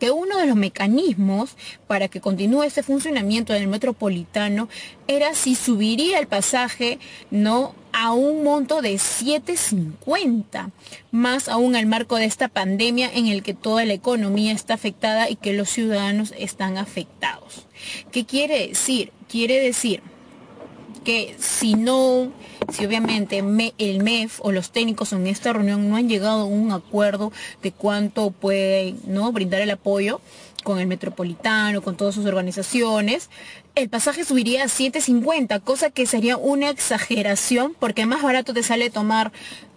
que 0.00 0.10
uno 0.10 0.38
de 0.38 0.46
los 0.46 0.56
mecanismos 0.56 1.56
para 1.86 2.08
que 2.08 2.20
continúe 2.20 2.64
ese 2.64 2.82
funcionamiento 2.82 3.52
del 3.52 3.68
metropolitano 3.68 4.68
era 5.06 5.36
si 5.36 5.54
subiría 5.54 6.18
el 6.18 6.26
pasaje 6.26 6.98
no 7.30 7.76
a 7.92 8.12
un 8.12 8.42
monto 8.42 8.82
de 8.82 8.94
7.50, 8.94 10.72
más 11.12 11.48
aún 11.48 11.76
al 11.76 11.86
marco 11.86 12.16
de 12.16 12.24
esta 12.24 12.48
pandemia 12.48 13.08
en 13.14 13.28
el 13.28 13.44
que 13.44 13.54
toda 13.54 13.84
la 13.84 13.92
economía 13.92 14.50
está 14.50 14.74
afectada 14.74 15.30
y 15.30 15.36
que 15.36 15.52
los 15.52 15.70
ciudadanos 15.70 16.34
están 16.36 16.76
afectados. 16.76 17.68
¿Qué 18.10 18.24
quiere 18.24 18.68
decir? 18.68 19.12
Quiere 19.28 19.60
decir 19.60 20.02
que 21.04 21.34
si 21.38 21.74
no, 21.74 22.32
si 22.72 22.84
obviamente 22.86 23.38
el 23.78 24.02
MEF 24.02 24.40
o 24.40 24.52
los 24.52 24.70
técnicos 24.70 25.12
en 25.12 25.26
esta 25.26 25.52
reunión 25.52 25.88
no 25.88 25.96
han 25.96 26.08
llegado 26.08 26.42
a 26.42 26.44
un 26.44 26.72
acuerdo 26.72 27.32
de 27.62 27.72
cuánto 27.72 28.30
pueden 28.30 29.00
¿no? 29.06 29.32
brindar 29.32 29.60
el 29.60 29.70
apoyo 29.70 30.20
con 30.62 30.78
el 30.78 30.86
metropolitano, 30.86 31.82
con 31.82 31.96
todas 31.96 32.14
sus 32.14 32.24
organizaciones, 32.24 33.30
el 33.74 33.88
pasaje 33.88 34.24
subiría 34.24 34.62
a 34.62 34.66
7.50, 34.66 35.60
cosa 35.62 35.90
que 35.90 36.06
sería 36.06 36.36
una 36.36 36.70
exageración 36.70 37.74
porque 37.78 38.06
más 38.06 38.22
barato 38.22 38.54
te 38.54 38.62
sale 38.62 38.90
tomar 38.90 39.32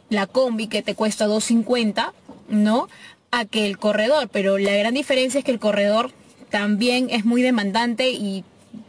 la 0.10 0.28
combi 0.28 0.68
que 0.68 0.84
te 0.84 0.94
cuesta 0.94 1.28
2.50, 1.28 2.12
¿no? 2.50 2.88
A 3.32 3.46
que 3.46 3.66
el 3.66 3.80
corredor, 3.80 4.30
pero 4.32 4.60
la 4.60 4.76
gran 4.76 4.94
diferencia 4.94 5.40
es 5.40 5.44
que 5.44 5.52
el 5.52 5.60
corredor 5.60 6.12
también 6.50 7.10
es 7.10 7.26
muy 7.26 7.42
demandante 7.42 8.10
y 8.10 8.44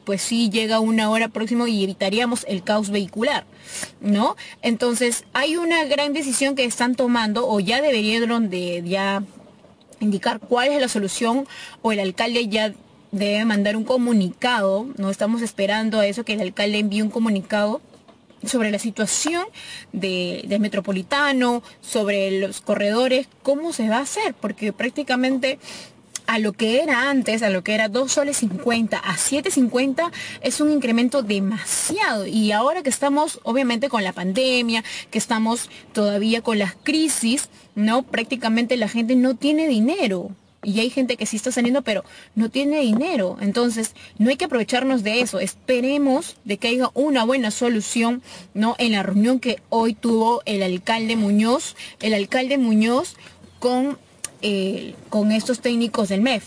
pues 0.05 0.23
sí 0.23 0.51
llega 0.51 0.81
una 0.81 1.11
hora 1.11 1.29
próximo 1.29 1.67
y 1.67 1.83
evitaríamos 1.83 2.45
el 2.49 2.63
caos 2.63 2.91
vehicular, 2.91 3.45
¿no? 4.01 4.37
Entonces, 4.63 5.25
hay 5.33 5.57
una 5.57 5.85
gran 5.85 6.13
decisión 6.13 6.55
que 6.55 6.65
están 6.65 6.95
tomando 6.95 7.49
o 7.49 7.61
ya 7.61 7.81
deberían 7.81 8.49
de 8.49 8.83
ya 8.87 9.23
indicar 10.01 10.41
cuál 10.41 10.69
es 10.69 10.81
la 10.81 10.89
solución 10.89 11.47
o 11.83 11.93
el 11.93 12.01
alcalde 12.01 12.49
ya 12.49 12.73
debe 13.13 13.45
mandar 13.45 13.77
un 13.77 13.85
comunicado, 13.85 14.87
no 14.97 15.11
estamos 15.11 15.43
esperando 15.43 16.01
a 16.01 16.07
eso 16.07 16.25
que 16.25 16.35
el 16.35 16.41
alcalde 16.41 16.79
envíe 16.79 17.03
un 17.03 17.11
comunicado 17.11 17.81
sobre 18.45 18.71
la 18.71 18.79
situación 18.79 19.45
del 19.93 20.61
metropolitano, 20.61 21.63
sobre 21.81 22.39
los 22.39 22.61
corredores, 22.61 23.29
cómo 23.43 23.73
se 23.73 23.89
va 23.89 23.99
a 23.99 24.03
hacer, 24.03 24.35
porque 24.35 24.73
prácticamente 24.73 25.59
a 26.27 26.39
lo 26.39 26.53
que 26.53 26.83
era 26.83 27.09
antes, 27.11 27.43
a 27.43 27.51
lo 27.51 27.63
que 27.63 27.75
era 27.75 27.89
2 27.89 28.11
soles 28.11 28.39
50 28.39 28.99
a 28.99 29.17
7.50 29.17 30.11
es 30.41 30.61
un 30.61 30.71
incremento 30.71 31.23
demasiado. 31.23 32.27
Y 32.27 32.53
ahora 32.53 32.83
que 32.83 32.91
estamos 32.91 33.41
obviamente 33.43 33.89
con 33.89 34.05
la 34.05 34.13
pandemia, 34.13 34.85
que 35.11 35.19
estamos 35.19 35.71
todavía 35.93 36.43
con 36.43 36.59
las 36.59 36.75
crisis, 36.83 37.49
¿no? 37.75 38.03
Prácticamente 38.03 38.77
la 38.77 38.89
gente 38.89 39.17
no 39.17 39.37
tiene 39.37 39.69
dinero. 39.69 40.31
Y 40.63 40.81
hay 40.81 40.91
gente 40.91 41.17
que 41.17 41.27
sí 41.27 41.37
está 41.37 41.53
saliendo, 41.53 41.83
pero 41.83 42.05
no 42.35 42.49
tiene 42.51 42.81
dinero. 42.81 43.37
Entonces, 43.41 43.95
no 44.19 44.31
hay 44.31 44.37
que 44.37 44.47
aprovecharnos 44.47 45.05
de 45.05 45.21
eso. 45.21 45.39
Esperemos 45.39 46.37
de 46.45 46.57
que 46.57 46.67
haya 46.69 46.91
una 46.95 47.25
buena 47.25 47.53
solución, 47.53 48.21
¿no? 48.53 48.75
En 48.79 48.93
la 48.93 49.05
reunión 49.05 49.39
que 49.39 49.63
hoy 49.69 49.95
tuvo 49.95 50.43
el 50.45 50.65
alcalde 50.65 51.15
Muñoz, 51.15 51.77
el 52.01 52.15
alcalde 52.15 52.59
Muñoz 52.59 53.15
con 53.61 53.97
eh, 54.43 54.95
con 55.09 55.33
estos 55.33 55.61
técnicos 55.61 56.09
del 56.09 56.21
MEF. 56.21 56.45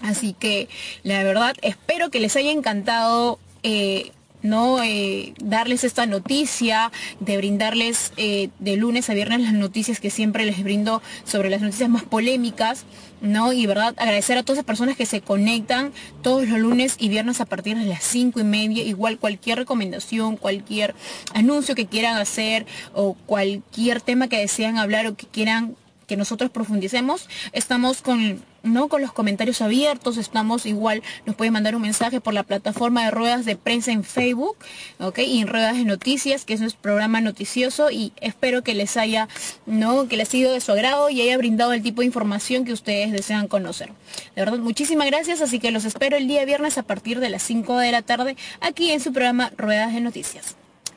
Así 0.00 0.34
que 0.38 0.68
la 1.04 1.22
verdad 1.22 1.54
espero 1.62 2.10
que 2.10 2.20
les 2.20 2.36
haya 2.36 2.50
encantado 2.50 3.38
eh, 3.62 4.10
¿no? 4.42 4.82
Eh, 4.82 5.34
darles 5.40 5.84
esta 5.84 6.06
noticia, 6.06 6.90
de 7.20 7.36
brindarles 7.36 8.12
de 8.16 8.76
lunes 8.76 9.08
a 9.08 9.14
viernes 9.14 9.40
las 9.40 9.52
noticias 9.52 10.00
que 10.00 10.10
siempre 10.10 10.44
les 10.44 10.64
brindo 10.64 11.00
sobre 11.24 11.48
las 11.48 11.60
noticias 11.60 11.88
más 11.88 12.02
polémicas, 12.02 12.84
¿no? 13.22 13.52
Y 13.52 13.66
verdad, 13.66 13.94
agradecer 13.96 14.36
a 14.36 14.42
todas 14.42 14.58
las 14.58 14.66
personas 14.66 14.96
que 14.96 15.06
se 15.06 15.20
conectan 15.20 15.92
todos 16.22 16.48
los 16.48 16.58
lunes 16.58 16.96
y 16.98 17.08
viernes 17.08 17.40
a 17.40 17.46
partir 17.46 17.78
de 17.78 17.84
las 17.84 18.02
cinco 18.02 18.40
y 18.40 18.44
media, 18.44 18.82
igual 18.82 19.18
cualquier 19.18 19.58
recomendación, 19.58 20.36
cualquier 20.36 20.94
anuncio 21.32 21.76
que 21.76 21.86
quieran 21.86 22.16
hacer 22.16 22.66
o 22.94 23.14
cualquier 23.14 24.00
tema 24.00 24.28
que 24.28 24.38
desean 24.38 24.76
hablar 24.76 25.06
o 25.06 25.14
que 25.14 25.26
quieran 25.26 25.76
que 26.12 26.16
nosotros 26.18 26.50
profundicemos. 26.50 27.26
Estamos 27.52 28.02
con 28.02 28.42
¿no? 28.62 28.88
Con 28.88 29.00
los 29.00 29.12
comentarios 29.12 29.62
abiertos, 29.62 30.18
estamos 30.18 30.66
igual, 30.66 31.02
nos 31.26 31.34
pueden 31.34 31.52
mandar 31.52 31.74
un 31.74 31.82
mensaje 31.82 32.20
por 32.20 32.34
la 32.34 32.42
plataforma 32.42 33.04
de 33.04 33.10
ruedas 33.10 33.44
de 33.44 33.56
prensa 33.56 33.90
en 33.92 34.04
Facebook, 34.04 34.56
¿ok? 35.00 35.18
Y 35.20 35.40
en 35.40 35.48
ruedas 35.48 35.76
de 35.76 35.84
noticias, 35.84 36.44
que 36.44 36.54
es 36.54 36.60
nuestro 36.60 36.80
programa 36.80 37.20
noticioso 37.20 37.90
y 37.90 38.12
espero 38.20 38.62
que 38.62 38.74
les 38.74 38.96
haya, 38.96 39.26
¿no? 39.66 40.06
Que 40.06 40.16
les 40.16 40.28
haya 40.28 40.32
sido 40.32 40.52
de 40.52 40.60
su 40.60 40.70
agrado 40.70 41.10
y 41.10 41.22
haya 41.22 41.36
brindado 41.38 41.72
el 41.72 41.82
tipo 41.82 42.02
de 42.02 42.06
información 42.06 42.64
que 42.64 42.72
ustedes 42.72 43.10
desean 43.10 43.48
conocer. 43.48 43.88
De 44.36 44.44
verdad, 44.44 44.58
muchísimas 44.58 45.08
gracias, 45.08 45.40
así 45.40 45.58
que 45.58 45.72
los 45.72 45.86
espero 45.86 46.16
el 46.16 46.28
día 46.28 46.44
viernes 46.44 46.78
a 46.78 46.82
partir 46.82 47.20
de 47.20 47.30
las 47.30 47.42
5 47.42 47.78
de 47.78 47.90
la 47.90 48.02
tarde 48.02 48.36
aquí 48.60 48.92
en 48.92 49.00
su 49.00 49.12
programa 49.12 49.50
Ruedas 49.56 49.92
de 49.92 50.02
Noticias. 50.02 50.56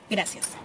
Gracias. 0.10 0.65